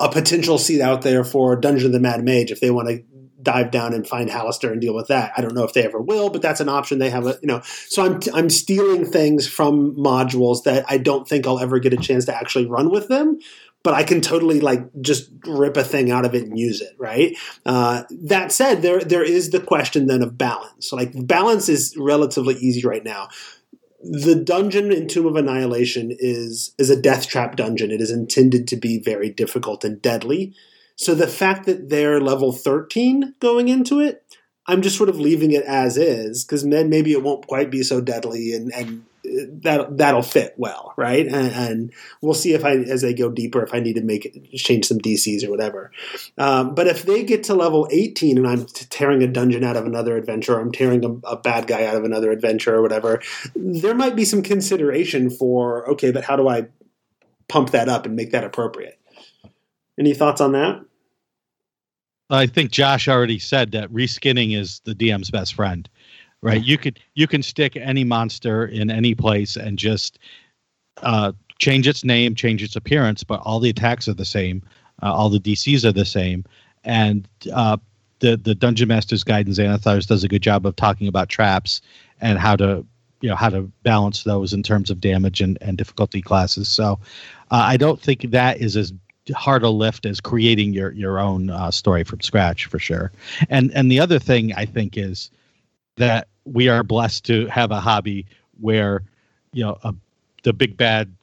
[0.00, 3.02] a potential seat out there for Dungeon of the Mad Mage if they want to
[3.40, 5.32] dive down and find Halaster and deal with that.
[5.36, 7.26] I don't know if they ever will, but that's an option they have.
[7.26, 11.58] A, you know, so I'm I'm stealing things from modules that I don't think I'll
[11.60, 13.38] ever get a chance to actually run with them.
[13.84, 16.94] But I can totally like just rip a thing out of it and use it,
[16.98, 17.36] right?
[17.64, 20.92] Uh, that said, there there is the question then of balance.
[20.92, 23.28] Like balance is relatively easy right now
[24.00, 27.90] the dungeon in Tomb of Annihilation is is a death trap dungeon.
[27.90, 30.54] It is intended to be very difficult and deadly.
[30.96, 34.24] So the fact that they're level 13 going into it,
[34.66, 38.00] I'm just sort of leaving it as is because maybe it won't quite be so
[38.00, 39.04] deadly and, and
[39.62, 41.26] that that'll fit well, right?
[41.26, 44.50] And, and, we'll see if I, as I go deeper, if I need to make
[44.54, 45.90] change some DCs or whatever.
[46.36, 49.86] Um, but if they get to level 18 and I'm tearing a dungeon out of
[49.86, 53.22] another adventure, or I'm tearing a, a, bad guy out of another adventure or whatever,
[53.54, 56.66] there might be some consideration for okay, but how do I
[57.48, 58.98] pump that up and make that appropriate?
[59.98, 60.84] Any thoughts on that?
[62.30, 65.88] I think Josh already said that reskinning is the DM's best friend
[66.42, 66.62] right?
[66.64, 70.18] You could you can stick any monster in any place and just
[71.02, 74.62] uh, change its name, change its appearance, but all the attacks are the same,
[75.02, 76.44] uh, all the DCs are the same,
[76.84, 77.76] and uh,
[78.20, 81.80] the the Dungeon Master's Guide in Xanathars does a good job of talking about traps
[82.20, 82.84] and how to
[83.20, 86.68] you know how to balance those in terms of damage and, and difficulty classes.
[86.68, 87.00] So
[87.50, 88.92] uh, I don't think that is as
[89.34, 93.12] hard a lift as creating your your own uh, story from scratch for sure.
[93.48, 95.30] And and the other thing I think is
[95.98, 98.26] that we are blessed to have a hobby
[98.60, 99.02] where
[99.52, 99.94] you know a,
[100.42, 101.14] the big bad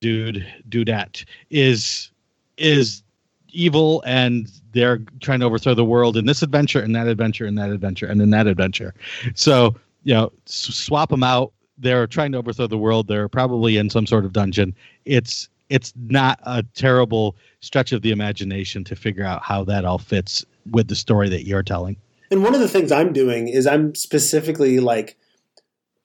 [0.00, 2.10] dude dudette is
[2.56, 3.02] is
[3.50, 7.56] evil and they're trying to overthrow the world in this adventure and that adventure and
[7.56, 8.94] that adventure and in that adventure.
[9.34, 11.52] So you know swap them out.
[11.78, 13.08] They're trying to overthrow the world.
[13.08, 14.74] They're probably in some sort of dungeon.
[15.04, 19.98] It's it's not a terrible stretch of the imagination to figure out how that all
[19.98, 21.96] fits with the story that you're telling
[22.30, 25.16] and one of the things I'm doing is I'm specifically like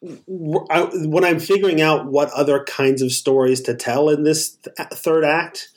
[0.01, 5.25] when I'm figuring out what other kinds of stories to tell in this th- third
[5.25, 5.69] act,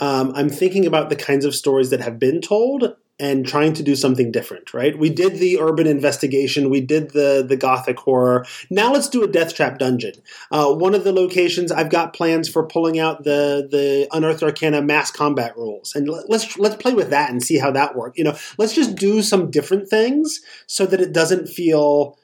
[0.00, 3.82] um, I'm thinking about the kinds of stories that have been told and trying to
[3.82, 4.98] do something different, right?
[4.98, 8.44] We did the urban investigation, we did the the gothic horror.
[8.70, 10.14] Now let's do a death trap dungeon.
[10.50, 14.82] Uh, one of the locations I've got plans for pulling out the the unearthed arcana
[14.82, 18.18] mass combat rules, and let's let's play with that and see how that works.
[18.18, 22.18] You know, let's just do some different things so that it doesn't feel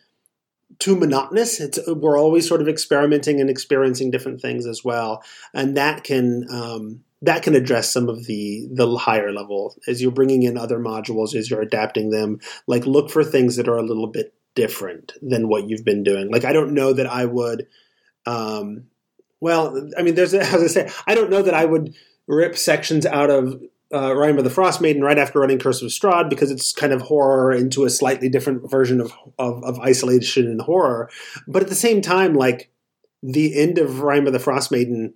[0.78, 1.61] too monotonous.
[1.61, 5.22] It's, we're always sort of experimenting and experiencing different things as well,
[5.55, 10.11] and that can um, that can address some of the the higher level as you're
[10.11, 12.41] bringing in other modules as you're adapting them.
[12.66, 16.31] Like look for things that are a little bit different than what you've been doing.
[16.31, 17.66] Like I don't know that I would.
[18.27, 18.85] Um,
[19.41, 21.95] well, I mean, there's as I say, I don't know that I would
[22.27, 23.62] rip sections out of
[23.95, 26.93] uh, Rime of the Frost Maiden right after running Curse of Strahd because it's kind
[26.93, 31.11] of horror into a slightly different version of, of, of isolation and horror.
[31.47, 32.70] But at the same time, like
[33.23, 35.14] the end of Rime of the Frost Maiden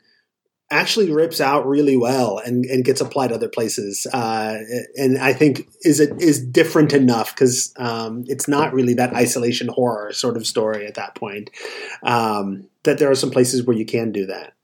[0.71, 4.07] actually rips out really well and, and gets applied other places.
[4.13, 4.59] Uh,
[4.97, 9.69] and I think is it is different enough because um, it's not really that isolation
[9.69, 11.51] horror sort of story at that point.
[12.03, 14.55] Um, that there are some places where you can do that.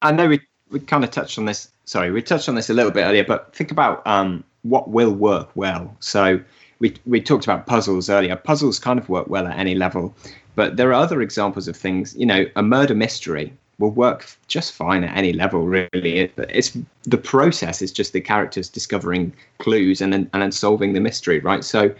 [0.00, 0.40] I know we
[0.70, 1.70] we kind of touched on this.
[1.84, 5.12] Sorry, we touched on this a little bit earlier, but think about um, what will
[5.12, 5.94] work well.
[6.00, 6.40] So
[6.78, 8.36] we we talked about puzzles earlier.
[8.36, 10.14] Puzzles kind of work well at any level,
[10.54, 12.14] but there are other examples of things.
[12.16, 16.18] You know, a murder mystery will work just fine at any level, really.
[16.18, 20.92] It, it's the process is just the characters discovering clues and then and then solving
[20.92, 21.64] the mystery, right?
[21.64, 21.94] So,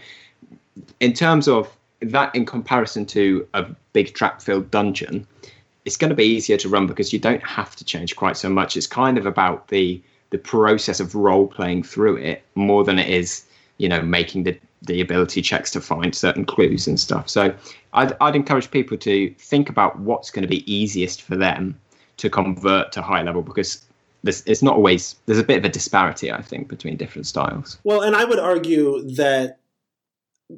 [0.99, 5.27] in terms of that, in comparison to a big trap-filled dungeon,
[5.85, 8.49] it's going to be easier to run because you don't have to change quite so
[8.49, 8.77] much.
[8.77, 10.01] It's kind of about the
[10.31, 13.45] the process of role playing through it more than it is,
[13.77, 17.29] you know, making the the ability checks to find certain clues and stuff.
[17.29, 17.53] So
[17.93, 21.79] I'd I'd encourage people to think about what's going to be easiest for them
[22.17, 23.85] to convert to high level because
[24.23, 27.77] this it's not always there's a bit of a disparity I think between different styles.
[27.83, 29.59] Well, and I would argue that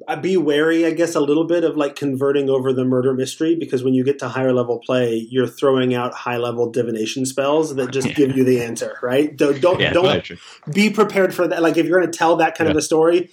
[0.08, 3.56] I'd be wary, I guess, a little bit of like converting over the murder mystery
[3.56, 7.76] because when you get to higher level play, you're throwing out high level divination spells
[7.76, 8.14] that just yeah.
[8.14, 9.36] give you the answer, right?
[9.36, 10.32] Don't don't, yeah, don't
[10.74, 11.62] be prepared for that.
[11.62, 12.72] Like if you're going to tell that kind yeah.
[12.72, 13.30] of a story,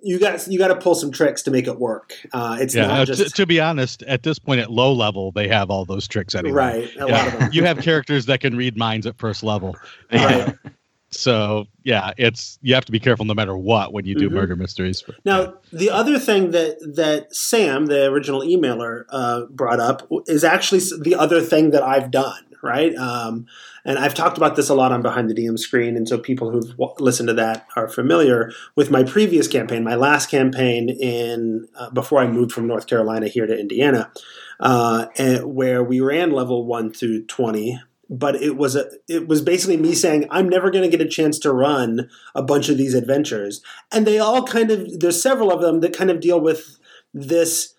[0.00, 2.14] you got you got to pull some tricks to make it work.
[2.32, 4.04] Uh, it's yeah, not just to, to, be honest.
[4.04, 6.54] At this point, at low level, they have all those tricks anyway.
[6.54, 7.50] Right, a lot of them.
[7.52, 9.76] you have characters that can read minds at first level.
[10.12, 10.54] Right.
[11.12, 14.36] So yeah, it's you have to be careful no matter what when you do mm-hmm.
[14.36, 15.02] murder mysteries.
[15.24, 15.50] Now, yeah.
[15.72, 21.16] the other thing that that Sam, the original emailer, uh, brought up is actually the
[21.16, 22.44] other thing that I've done.
[22.62, 23.46] Right, um,
[23.86, 26.50] and I've talked about this a lot on Behind the DM Screen, and so people
[26.50, 31.88] who've listened to that are familiar with my previous campaign, my last campaign in uh,
[31.88, 34.12] before I moved from North Carolina here to Indiana,
[34.60, 35.06] uh,
[35.42, 37.80] where we ran level one through twenty
[38.10, 41.08] but it was a it was basically me saying I'm never going to get a
[41.08, 45.52] chance to run a bunch of these adventures, and they all kind of there's several
[45.52, 46.78] of them that kind of deal with
[47.14, 47.74] this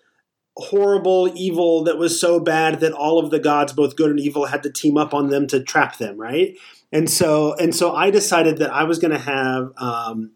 [0.56, 4.46] horrible evil that was so bad that all of the gods, both good and evil,
[4.46, 6.56] had to team up on them to trap them, right?
[6.90, 10.32] And so and so I decided that I was going to have um,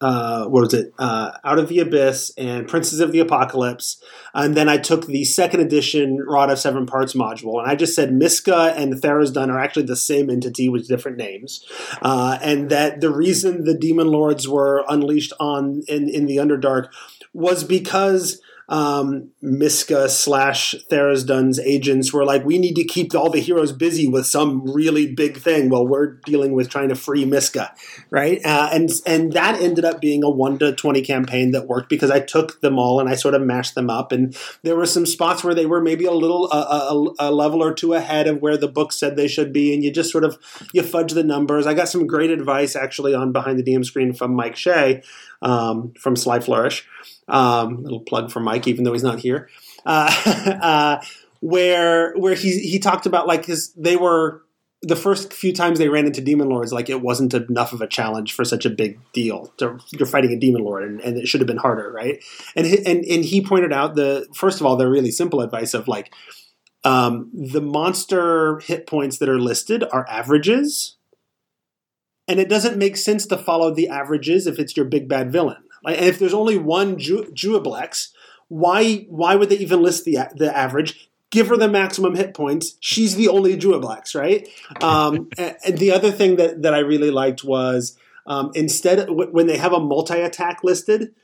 [0.00, 0.94] uh, what was it?
[0.98, 4.02] Uh, Out of the Abyss and Princes of the Apocalypse.
[4.34, 7.94] And then I took the second edition Rod of Seven Parts module, and I just
[7.94, 11.64] said Miska and Tharizdun are actually the same entity with different names,
[12.02, 16.88] uh, and that the reason the demon lords were unleashed on in in the Underdark
[17.32, 18.40] was because
[18.70, 24.06] um, Miska slash Tharizdun's agents were like, we need to keep all the heroes busy
[24.06, 27.74] with some really big thing while we're dealing with trying to free Miska,
[28.10, 28.40] right?
[28.44, 32.12] Uh, and and that ended up being a one to twenty campaign that worked because
[32.12, 35.04] I took them all and I sort of mashed them up, and there were some
[35.04, 38.40] spots where they were maybe a little a, a, a level or two ahead of
[38.40, 40.38] where the book said they should be, and you just sort of
[40.72, 41.66] you fudge the numbers.
[41.66, 45.02] I got some great advice actually on behind the DM screen from Mike Shea
[45.42, 46.86] um, from Sly Flourish
[47.30, 49.48] um, little plug for Mike, even though he's not here.
[49.86, 51.04] Uh, uh,
[51.40, 54.42] where where he he talked about like his they were
[54.82, 57.86] the first few times they ran into demon lords, like it wasn't enough of a
[57.86, 59.52] challenge for such a big deal.
[59.58, 62.22] To, you're fighting a demon lord, and, and, it should have been harder, right?
[62.56, 65.86] And and and he pointed out the first of all, the really simple advice of
[65.86, 66.12] like
[66.84, 70.96] um, the monster hit points that are listed are averages,
[72.26, 75.62] and it doesn't make sense to follow the averages if it's your big bad villain.
[75.82, 78.08] Like, and if there's only one Ju- Juiblex,
[78.48, 81.08] why why would they even list the the average?
[81.30, 82.76] Give her the maximum hit points.
[82.80, 84.48] She's the only Juiblex, right?
[84.82, 89.30] Um, and, and, the other thing that that I really liked was um, instead w-
[89.30, 91.14] when they have a multi attack listed,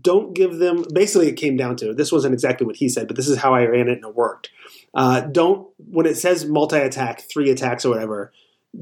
[0.00, 0.84] don't give them.
[0.92, 3.54] Basically, it came down to this wasn't exactly what he said, but this is how
[3.54, 4.50] I ran it and it worked.
[4.94, 8.32] Uh, don't when it says multi attack, three attacks or whatever.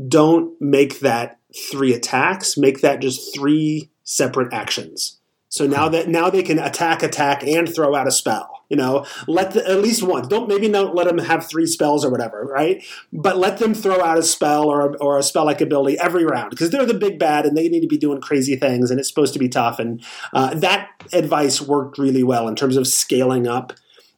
[0.07, 1.39] Don't make that
[1.71, 5.19] three attacks, make that just three separate actions.
[5.51, 8.65] So now that now they can attack, attack, and throw out a spell.
[8.69, 10.29] You know, let the, at least one.
[10.29, 12.85] Don't maybe not let them have three spells or whatever, right?
[13.13, 16.25] But let them throw out a spell or a, or a spell like ability every
[16.25, 19.01] round because they're the big bad and they need to be doing crazy things and
[19.01, 19.79] it's supposed to be tough.
[19.79, 20.05] And
[20.35, 23.73] uh, that advice worked really well in terms of scaling up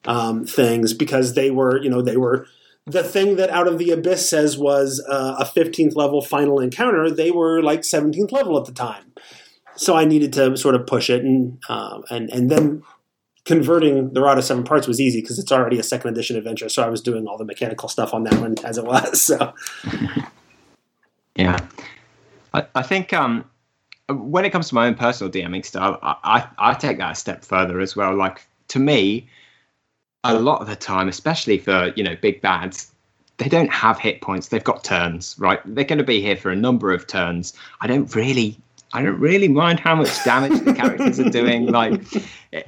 [0.07, 2.47] um, things because they were, you know, they were
[2.87, 7.09] the thing that out of the abyss says was uh, a 15th level final encounter.
[7.09, 9.13] They were like 17th level at the time
[9.81, 12.83] so I needed to sort of push it, and um, and and then
[13.47, 16.69] converting the Rod of Seven Parts was easy because it's already a second edition adventure.
[16.69, 19.31] So I was doing all the mechanical stuff on that one as it was.
[19.41, 19.55] So
[21.35, 21.67] yeah,
[22.53, 23.49] I, I think um,
[24.11, 27.15] when it comes to my own personal DMing style, I, I I take that a
[27.15, 28.15] step further as well.
[28.15, 29.27] Like to me,
[30.25, 32.93] a lot of the time, especially for you know big bads,
[33.39, 34.49] they don't have hit points.
[34.49, 35.61] They've got turns, right?
[35.65, 37.55] They're going to be here for a number of turns.
[37.81, 38.59] I don't really
[38.93, 41.71] I don't really mind how much damage the characters are doing.
[41.81, 42.03] Like,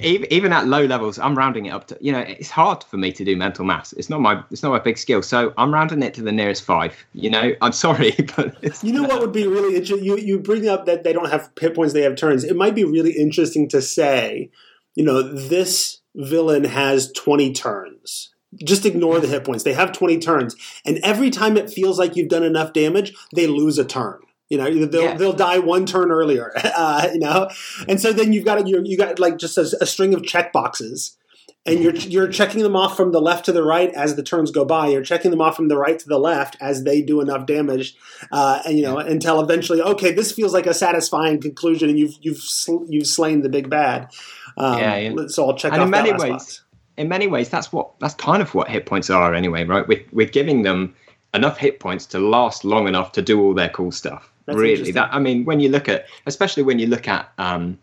[0.01, 1.99] even at low levels, I'm rounding it up to.
[2.01, 3.93] You know, it's hard for me to do mental maths.
[3.95, 4.43] It's not my.
[4.51, 5.23] It's not my big skill.
[5.23, 7.05] So I'm rounding it to the nearest five.
[7.15, 10.05] You know, I'm sorry, but you know what would be really interesting.
[10.05, 12.45] You you bring up that they don't have hit points; they have turns.
[12.45, 14.51] It might be really interesting to say,
[14.95, 19.65] you know, this villain has 20 turns just ignore the hit points.
[19.65, 20.55] They have 20 turns.
[20.85, 24.21] And every time it feels like you've done enough damage, they lose a turn.
[24.53, 25.15] You know, they'll yeah.
[25.15, 26.53] they'll die one turn earlier.
[26.75, 27.49] Uh, you know,
[27.87, 30.53] and so then you've got you you got like just a, a string of check
[30.53, 31.17] boxes,
[31.65, 34.51] and you're you're checking them off from the left to the right as the turns
[34.51, 34.89] go by.
[34.89, 37.95] You're checking them off from the right to the left as they do enough damage,
[38.33, 42.17] uh, and you know until eventually, okay, this feels like a satisfying conclusion, and you've
[42.21, 44.11] you've sl- you've slain the big bad.
[44.57, 45.27] Um, yeah, yeah.
[45.29, 45.73] So I'll check.
[45.73, 46.63] And in many ways, box.
[46.97, 49.87] in many ways, that's what that's kind of what hit points are anyway, right?
[49.87, 50.95] We're we're giving them
[51.35, 54.32] enough hit points to last long enough to do all their cool stuff.
[54.47, 57.79] That's really, that I mean, when you look at, especially when you look at um,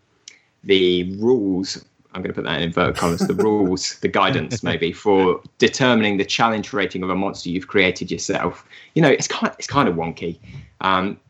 [0.64, 1.84] the rules.
[2.12, 3.20] I'm going to put that in inverted commas.
[3.20, 8.10] The rules, the guidance, maybe for determining the challenge rating of a monster you've created
[8.10, 8.66] yourself.
[8.94, 10.40] You know, it's kind, it's kind of wonky.
[10.80, 11.20] Um,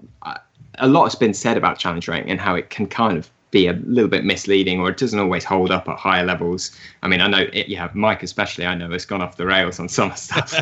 [0.79, 3.67] a lot has been said about challenge rating and how it can kind of be
[3.67, 6.77] a little bit misleading or it doesn't always hold up at higher levels.
[7.03, 9.81] I mean, I know it, yeah, Mike especially, I know has gone off the rails
[9.81, 10.55] on some stuff.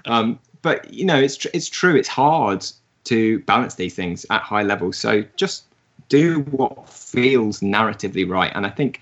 [0.06, 1.96] um, but you know, it's tr- it's true.
[1.96, 2.64] It's hard
[3.04, 4.96] to balance these things at high levels.
[4.96, 5.64] So just
[6.08, 8.52] do what feels narratively right.
[8.54, 9.00] And I think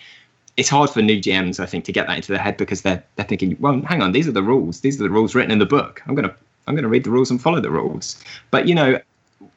[0.56, 3.02] it's hard for new GMs, I think, to get that into their head because they're
[3.16, 4.80] they're thinking, well, hang on, these are the rules.
[4.80, 6.02] These are the rules written in the book.
[6.06, 6.34] I'm gonna
[6.66, 8.22] I'm gonna read the rules and follow the rules.
[8.50, 9.00] But you know,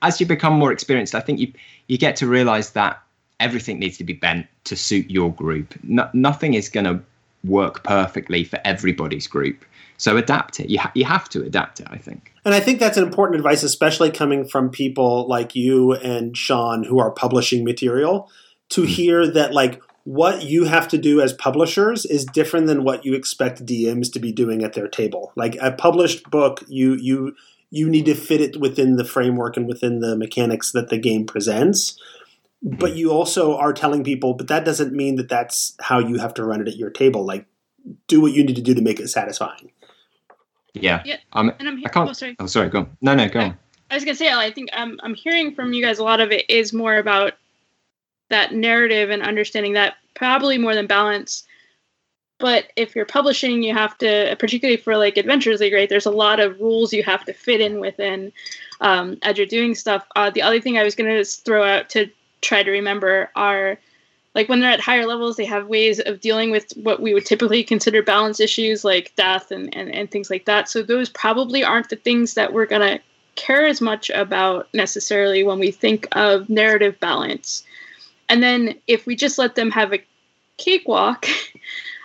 [0.01, 1.51] as you become more experienced, I think you
[1.87, 3.01] you get to realize that
[3.39, 5.73] everything needs to be bent to suit your group.
[5.83, 7.01] No, nothing is to
[7.43, 9.65] work perfectly for everybody's group.
[9.97, 10.69] So adapt it.
[10.69, 12.32] You, ha- you have to adapt it, I think.
[12.45, 16.83] And I think that's an important advice, especially coming from people like you and Shawn
[16.83, 18.29] who are publishing material,
[18.69, 18.89] to mm-hmm.
[18.89, 23.13] hear that, like, what you have to do as publishers is different than what you
[23.13, 25.31] expect DMs to be doing at their table.
[25.35, 27.35] Like a published book, you you
[27.69, 31.25] you need to fit it within the framework and within the mechanics that the game
[31.25, 31.97] presents.
[32.61, 32.97] But hmm.
[32.97, 36.43] you also are telling people, but that doesn't mean that that's how you have to
[36.43, 37.25] run it at your table.
[37.25, 37.45] Like,
[38.07, 39.71] do what you need to do to make it satisfying.
[40.73, 41.01] Yeah.
[41.05, 41.17] Yeah.
[41.33, 42.09] Um, and I'm I can't.
[42.09, 42.35] Oh, sorry.
[42.39, 42.69] Oh, sorry.
[42.69, 42.79] Go.
[42.79, 42.97] On.
[43.01, 43.57] No, no, go I, on.
[43.91, 46.31] I was gonna say, I think I'm I'm hearing from you guys a lot of
[46.31, 47.33] it is more about
[48.29, 51.43] that narrative and understanding that probably more than balance.
[52.39, 55.87] But if you're publishing, you have to, particularly for like Adventures League, right?
[55.87, 58.33] There's a lot of rules you have to fit in within
[58.81, 60.05] um, as you're doing stuff.
[60.15, 62.09] Uh, the other thing I was gonna throw out to
[62.41, 63.77] try to remember are
[64.35, 67.25] like when they're at higher levels they have ways of dealing with what we would
[67.25, 70.69] typically consider balance issues like death and, and, and things like that.
[70.69, 73.03] So those probably aren't the things that we're going to
[73.35, 77.63] care as much about necessarily when we think of narrative balance.
[78.29, 80.03] And then if we just let them have a
[80.57, 81.27] cakewalk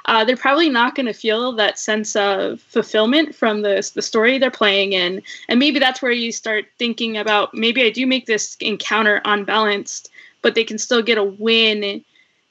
[0.08, 4.38] uh, they're probably not going to feel that sense of fulfillment from the, the story
[4.38, 5.22] they're playing in.
[5.50, 10.10] And maybe that's where you start thinking about maybe i do make this encounter unbalanced
[10.40, 12.02] but they can still get a win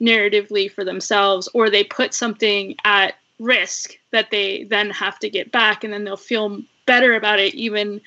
[0.01, 5.51] narratively for themselves or they put something at risk that they then have to get
[5.51, 8.01] back and then they'll feel better about it even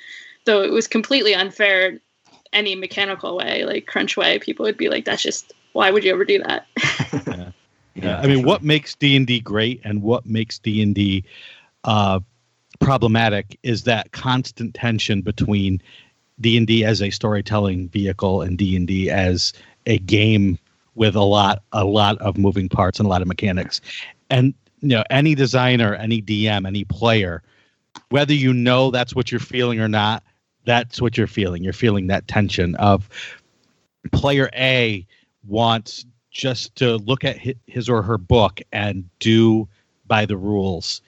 [0.44, 1.98] though it was completely unfair
[2.52, 6.12] any mechanical way like crunch way people would be like that's just why would you
[6.12, 6.66] ever do that
[7.26, 7.50] yeah.
[7.94, 8.20] yeah.
[8.20, 11.24] i mean what makes d&d great and what makes d&d
[11.84, 12.18] uh,
[12.80, 15.80] problematic is that constant tension between
[16.40, 19.52] d&d as a storytelling vehicle and d&d as
[19.86, 20.58] a game
[20.94, 23.80] with a lot a lot of moving parts and a lot of mechanics
[24.28, 27.42] and you know any designer any dm any player
[28.10, 30.22] whether you know that's what you're feeling or not
[30.64, 31.64] that's what you're feeling.
[31.64, 33.08] You're feeling that tension of
[34.12, 35.06] player A
[35.46, 39.68] wants just to look at his or her book and do
[40.06, 41.02] by the rules.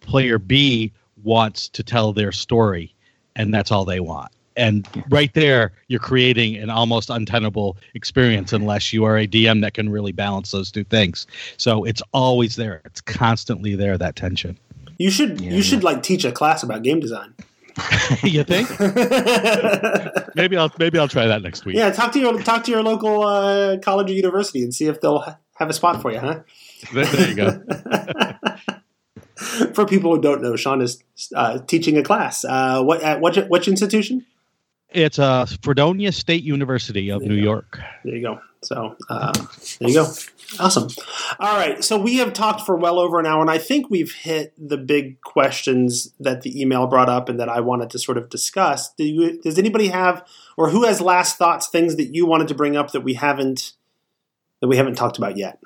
[0.00, 0.92] Player B
[1.22, 2.94] wants to tell their story,
[3.34, 4.32] and that's all they want.
[4.56, 9.74] And right there, you're creating an almost untenable experience unless you are a DM that
[9.74, 11.26] can really balance those two things.
[11.58, 12.80] So it's always there.
[12.84, 13.98] It's constantly there.
[13.98, 14.58] That tension.
[14.98, 17.34] You should yeah, you should like teach a class about game design.
[18.22, 18.70] you think?
[20.34, 21.76] maybe I'll maybe I'll try that next week.
[21.76, 25.02] Yeah, talk to your talk to your local uh, college or university and see if
[25.02, 26.40] they'll have a spot for you, huh?
[26.94, 27.62] There, there you go.
[29.74, 31.02] for people who don't know, Shawn is
[31.34, 32.44] uh, teaching a class.
[32.44, 34.24] Uh, what at which, which institution?
[34.90, 37.42] It's uh, Fredonia State University of New go.
[37.42, 37.80] York.
[38.04, 38.40] There you go.
[38.62, 39.32] So uh,
[39.78, 40.12] there you go.
[40.58, 40.88] Awesome.
[41.38, 41.82] All right.
[41.84, 44.76] So we have talked for well over an hour, and I think we've hit the
[44.76, 48.92] big questions that the email brought up and that I wanted to sort of discuss.
[48.94, 50.26] Do you, does anybody have,
[50.56, 53.72] or who has last thoughts, things that you wanted to bring up that we haven't
[54.60, 55.58] that we haven't talked about yet?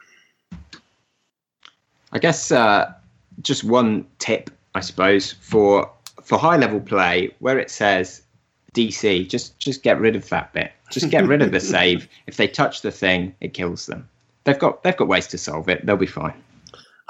[2.12, 2.92] I guess uh,
[3.42, 5.90] just one tip, I suppose, for
[6.22, 8.22] for high level play, where it says
[8.74, 10.72] DC, just just get rid of that bit.
[10.90, 12.08] Just get rid of the save.
[12.26, 14.08] If they touch the thing, it kills them.
[14.44, 15.84] They've got they've got ways to solve it.
[15.84, 16.34] They'll be fine.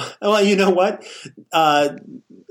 [0.22, 1.05] Well, you know what?
[1.53, 1.96] Uh,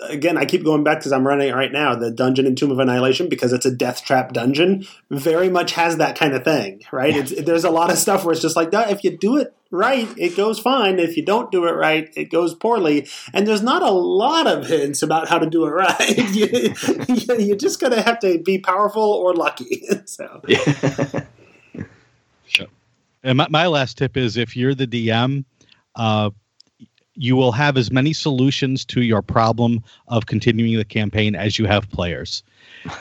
[0.02, 1.96] again, I keep going back because I'm running it right now.
[1.96, 5.98] The dungeon in Tomb of Annihilation, because it's a death trap dungeon, very much has
[5.98, 7.30] that kind of thing, right?
[7.30, 7.42] Yeah.
[7.42, 10.36] there's a lot of stuff where it's just like, if you do it right, it
[10.36, 11.00] goes fine.
[11.00, 13.08] If you don't do it right, it goes poorly.
[13.34, 16.18] And there's not a lot of hints about how to do it right.
[16.34, 19.84] you, you're just going to have to be powerful or lucky.
[20.06, 20.42] so.
[20.48, 21.24] Yeah.
[22.48, 22.68] sure.
[23.24, 25.44] And my, my last tip is if you're the DM,
[25.96, 26.30] uh,
[27.20, 31.66] you will have as many solutions to your problem of continuing the campaign as you
[31.66, 32.44] have players.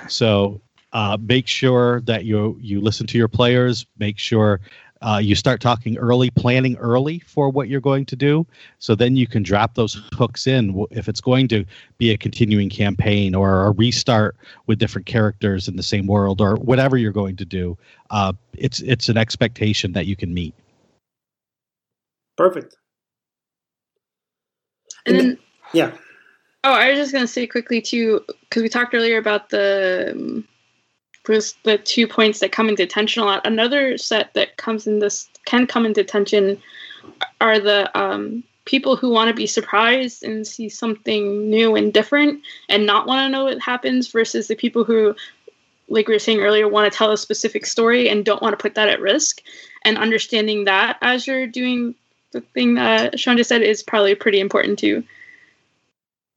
[0.08, 0.60] So
[0.92, 3.86] uh, make sure that you you listen to your players.
[3.98, 4.60] Make sure
[5.02, 8.44] uh, you start talking early, planning early for what you're going to do.
[8.80, 11.64] So then you can drop those hooks in if it's going to
[11.98, 14.34] be a continuing campaign or a restart
[14.66, 17.78] with different characters in the same world or whatever you're going to do.
[18.10, 20.54] Uh, it's it's an expectation that you can meet.
[22.36, 22.76] Perfect.
[25.08, 25.38] And then,
[25.72, 25.92] yeah.
[26.64, 30.48] Oh, I was just gonna say quickly too, because we talked earlier about the um,
[31.64, 33.46] the two points that come into tension a lot.
[33.46, 36.60] Another set that comes in this can come into tension
[37.40, 42.42] are the um, people who want to be surprised and see something new and different
[42.68, 45.14] and not want to know what happens versus the people who
[45.88, 48.62] like we were saying earlier want to tell a specific story and don't want to
[48.62, 49.40] put that at risk
[49.84, 51.94] and understanding that as you're doing
[52.32, 55.04] the thing that Shawn just said is probably pretty important too.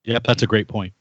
[0.05, 0.93] Yep, that's a great point.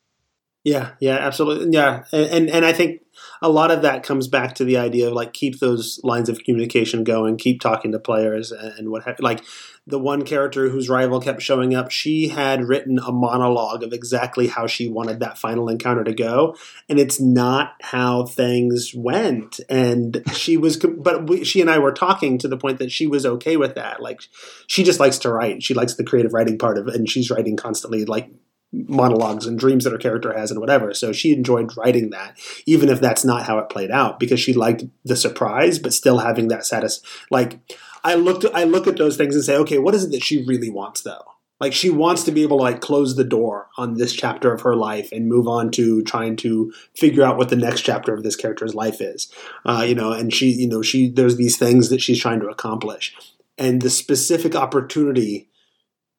[0.65, 1.71] Yeah, yeah, absolutely.
[1.73, 3.01] Yeah, and, and, and I think
[3.43, 6.45] a lot of that comes back to the idea of like keep those lines of
[6.45, 9.43] communication going, keep talking to players, and, what have, like
[9.87, 11.91] the one character whose rival kept showing up.
[11.91, 16.57] She had written a monologue of exactly how she wanted that final encounter to go,
[16.89, 19.61] and it's not how things went.
[19.69, 23.07] And she was, but we, she and I were talking to the point that she
[23.07, 24.03] was okay with that.
[24.03, 24.21] Like
[24.67, 25.63] she just likes to write.
[25.63, 28.31] She likes the creative writing part of it, and she's writing constantly, like
[28.73, 30.95] monologues and dreams that her character has and whatever.
[30.95, 34.53] So she enjoyed writing that, even if that's not how it played out, because she
[34.53, 37.01] liked the surprise, but still having that satis.
[37.31, 37.59] Like
[38.05, 40.45] I looked, I look at those things and say, okay, what is it that she
[40.47, 41.25] really wants though?
[41.61, 44.63] Like she wants to be able to like close the door on this chapter of
[44.63, 48.23] her life and move on to trying to figure out what the next chapter of
[48.23, 49.31] this character's life is.
[49.67, 52.49] Uh, you know, and she, you know, she there's these things that she's trying to
[52.49, 53.15] accomplish,
[53.59, 55.51] and the specific opportunity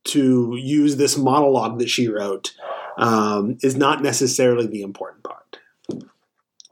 [0.03, 2.53] to use this monologue that she wrote
[2.97, 5.40] um, is not necessarily the important part.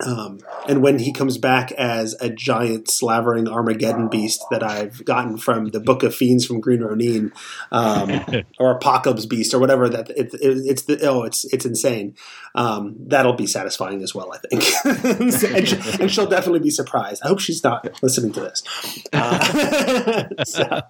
[0.06, 5.38] Um, and when he comes back as a giant slavering Armageddon beast that I've gotten
[5.38, 7.34] from the Book of Fiends from Green Ronin,
[7.72, 8.22] um,
[8.60, 12.16] or Apocalypse Beast, or whatever that it, it, it's the oh it's it's insane.
[12.56, 14.64] Um, that'll be satisfying as well, I think,
[15.54, 17.22] and, she, and, she'll definitely be surprised.
[17.24, 18.64] I hope she's not listening to this.
[19.14, 20.82] Uh, so,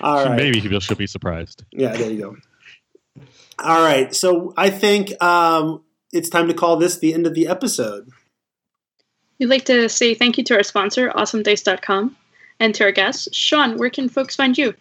[0.00, 1.64] all right, maybe she'll be surprised.
[1.72, 3.24] Yeah, there you go.
[3.58, 5.82] All right, so I think um,
[6.12, 8.10] it's time to call this the end of the episode.
[9.38, 12.16] We'd like to say thank you to our sponsor, awesomedice.com,
[12.60, 13.28] and to our guests.
[13.34, 14.74] Shawn, where can folks find you?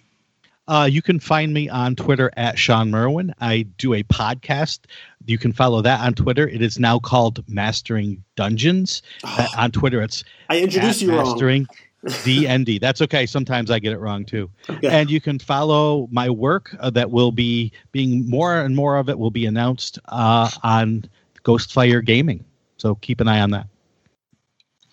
[0.67, 3.33] Uh, you can find me on Twitter at Shawn Merwin.
[3.39, 4.79] I do a podcast.
[5.25, 6.47] You can follow that on Twitter.
[6.47, 9.01] It is now called Mastering Dungeons.
[9.23, 11.67] Oh, uh, on Twitter, it's I introduced you Mastering
[12.05, 12.81] DND.
[12.81, 13.25] That's okay.
[13.25, 14.49] Sometimes I get it wrong too.
[14.69, 14.89] Okay.
[14.89, 19.07] And you can follow my work uh, that will be being more and more of
[19.07, 21.05] it will be announced uh, on
[21.43, 22.43] Ghostfire Gaming.
[22.75, 23.67] So keep an eye on that.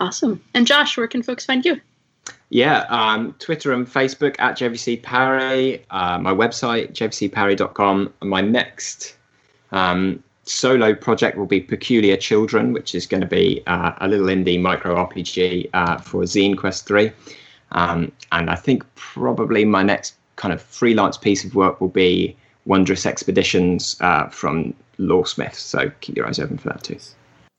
[0.04, 0.42] Awesome.
[0.52, 1.80] And Josh, where can folks find you?
[2.50, 8.12] Yeah, um, Twitter and Facebook at JVC Parry, uh, my website, jvcparry.com.
[8.20, 9.16] And my next
[9.72, 14.26] um, solo project will be Peculiar Children, which is going to be uh, a little
[14.26, 17.10] indie micro RPG uh, for Zine Quest 3.
[17.72, 22.36] Um, and I think probably my next kind of freelance piece of work will be
[22.66, 25.54] Wondrous Expeditions uh, from Lawsmith.
[25.54, 26.98] So keep your eyes open for that too.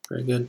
[0.09, 0.47] Very good.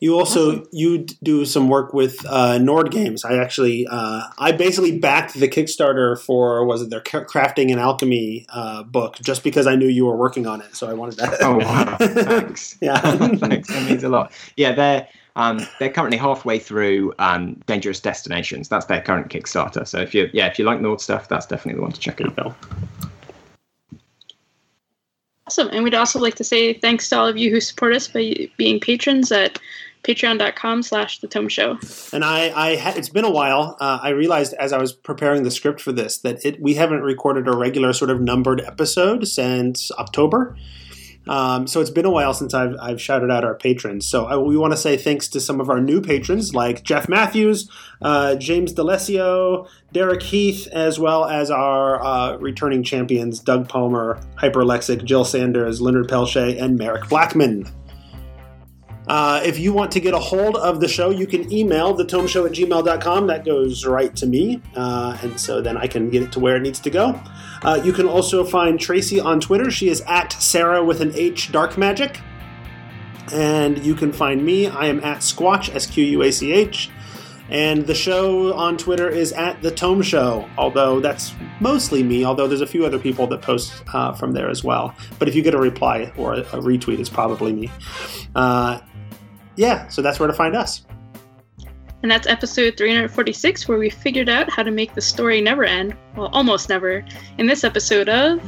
[0.00, 0.68] You also awesome.
[0.72, 3.24] you do some work with uh, Nord Games.
[3.24, 8.44] I actually uh, I basically backed the Kickstarter for was it their crafting and alchemy
[8.50, 10.74] uh, book just because I knew you were working on it.
[10.74, 11.38] So I wanted that.
[11.40, 11.96] Oh wow!
[12.00, 12.76] Thanks.
[12.80, 13.00] yeah,
[13.36, 13.68] thanks.
[13.68, 14.32] That means a lot.
[14.56, 18.68] Yeah, they're um, they're currently halfway through um, Dangerous Destinations.
[18.68, 19.86] That's their current Kickstarter.
[19.86, 22.20] So if you yeah if you like Nord stuff, that's definitely the one to check
[22.20, 22.56] out.
[25.46, 25.68] Awesome.
[25.72, 28.48] And we'd also like to say thanks to all of you who support us by
[28.56, 29.58] being patrons at
[30.04, 31.78] patreon.com slash the tome show
[32.12, 35.42] and i i ha- it's been a while uh, i realized as i was preparing
[35.42, 39.26] the script for this that it we haven't recorded a regular sort of numbered episode
[39.26, 40.56] since october
[41.26, 44.06] um, so it's been a while since I've, I've shouted out our patrons.
[44.06, 47.08] So I, we want to say thanks to some of our new patrons like Jeff
[47.08, 47.70] Matthews,
[48.02, 55.04] uh, James D'Alessio, Derek Heath, as well as our uh, returning champions Doug Palmer, Hyperlexic,
[55.04, 57.66] Jill Sanders, Leonard Pelche, and Merrick Blackman.
[59.06, 62.46] Uh, if you want to get a hold of the show, you can email thetomeshow
[62.46, 63.26] at gmail.com.
[63.26, 64.62] That goes right to me.
[64.74, 67.20] Uh, and so then I can get it to where it needs to go.
[67.62, 69.70] Uh, you can also find Tracy on Twitter.
[69.70, 72.20] She is at Sarah with an H Dark Magic.
[73.32, 74.68] And you can find me.
[74.68, 76.90] I am at Squatch, S Q U A C H.
[77.50, 82.48] And the show on Twitter is at The Tome Show, although that's mostly me, although
[82.48, 84.94] there's a few other people that post uh, from there as well.
[85.18, 87.70] But if you get a reply or a, retweet, it's probably me.
[88.34, 88.80] Uh,
[89.56, 90.84] yeah, so that's where to find us.
[92.04, 95.96] And that's episode 346, where we figured out how to make the story never end.
[96.14, 97.02] Well, almost never.
[97.38, 98.42] In this episode of.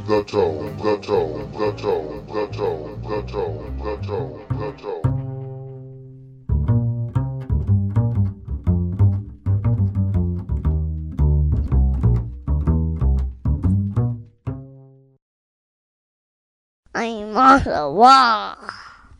[16.94, 18.56] I'm on the wall.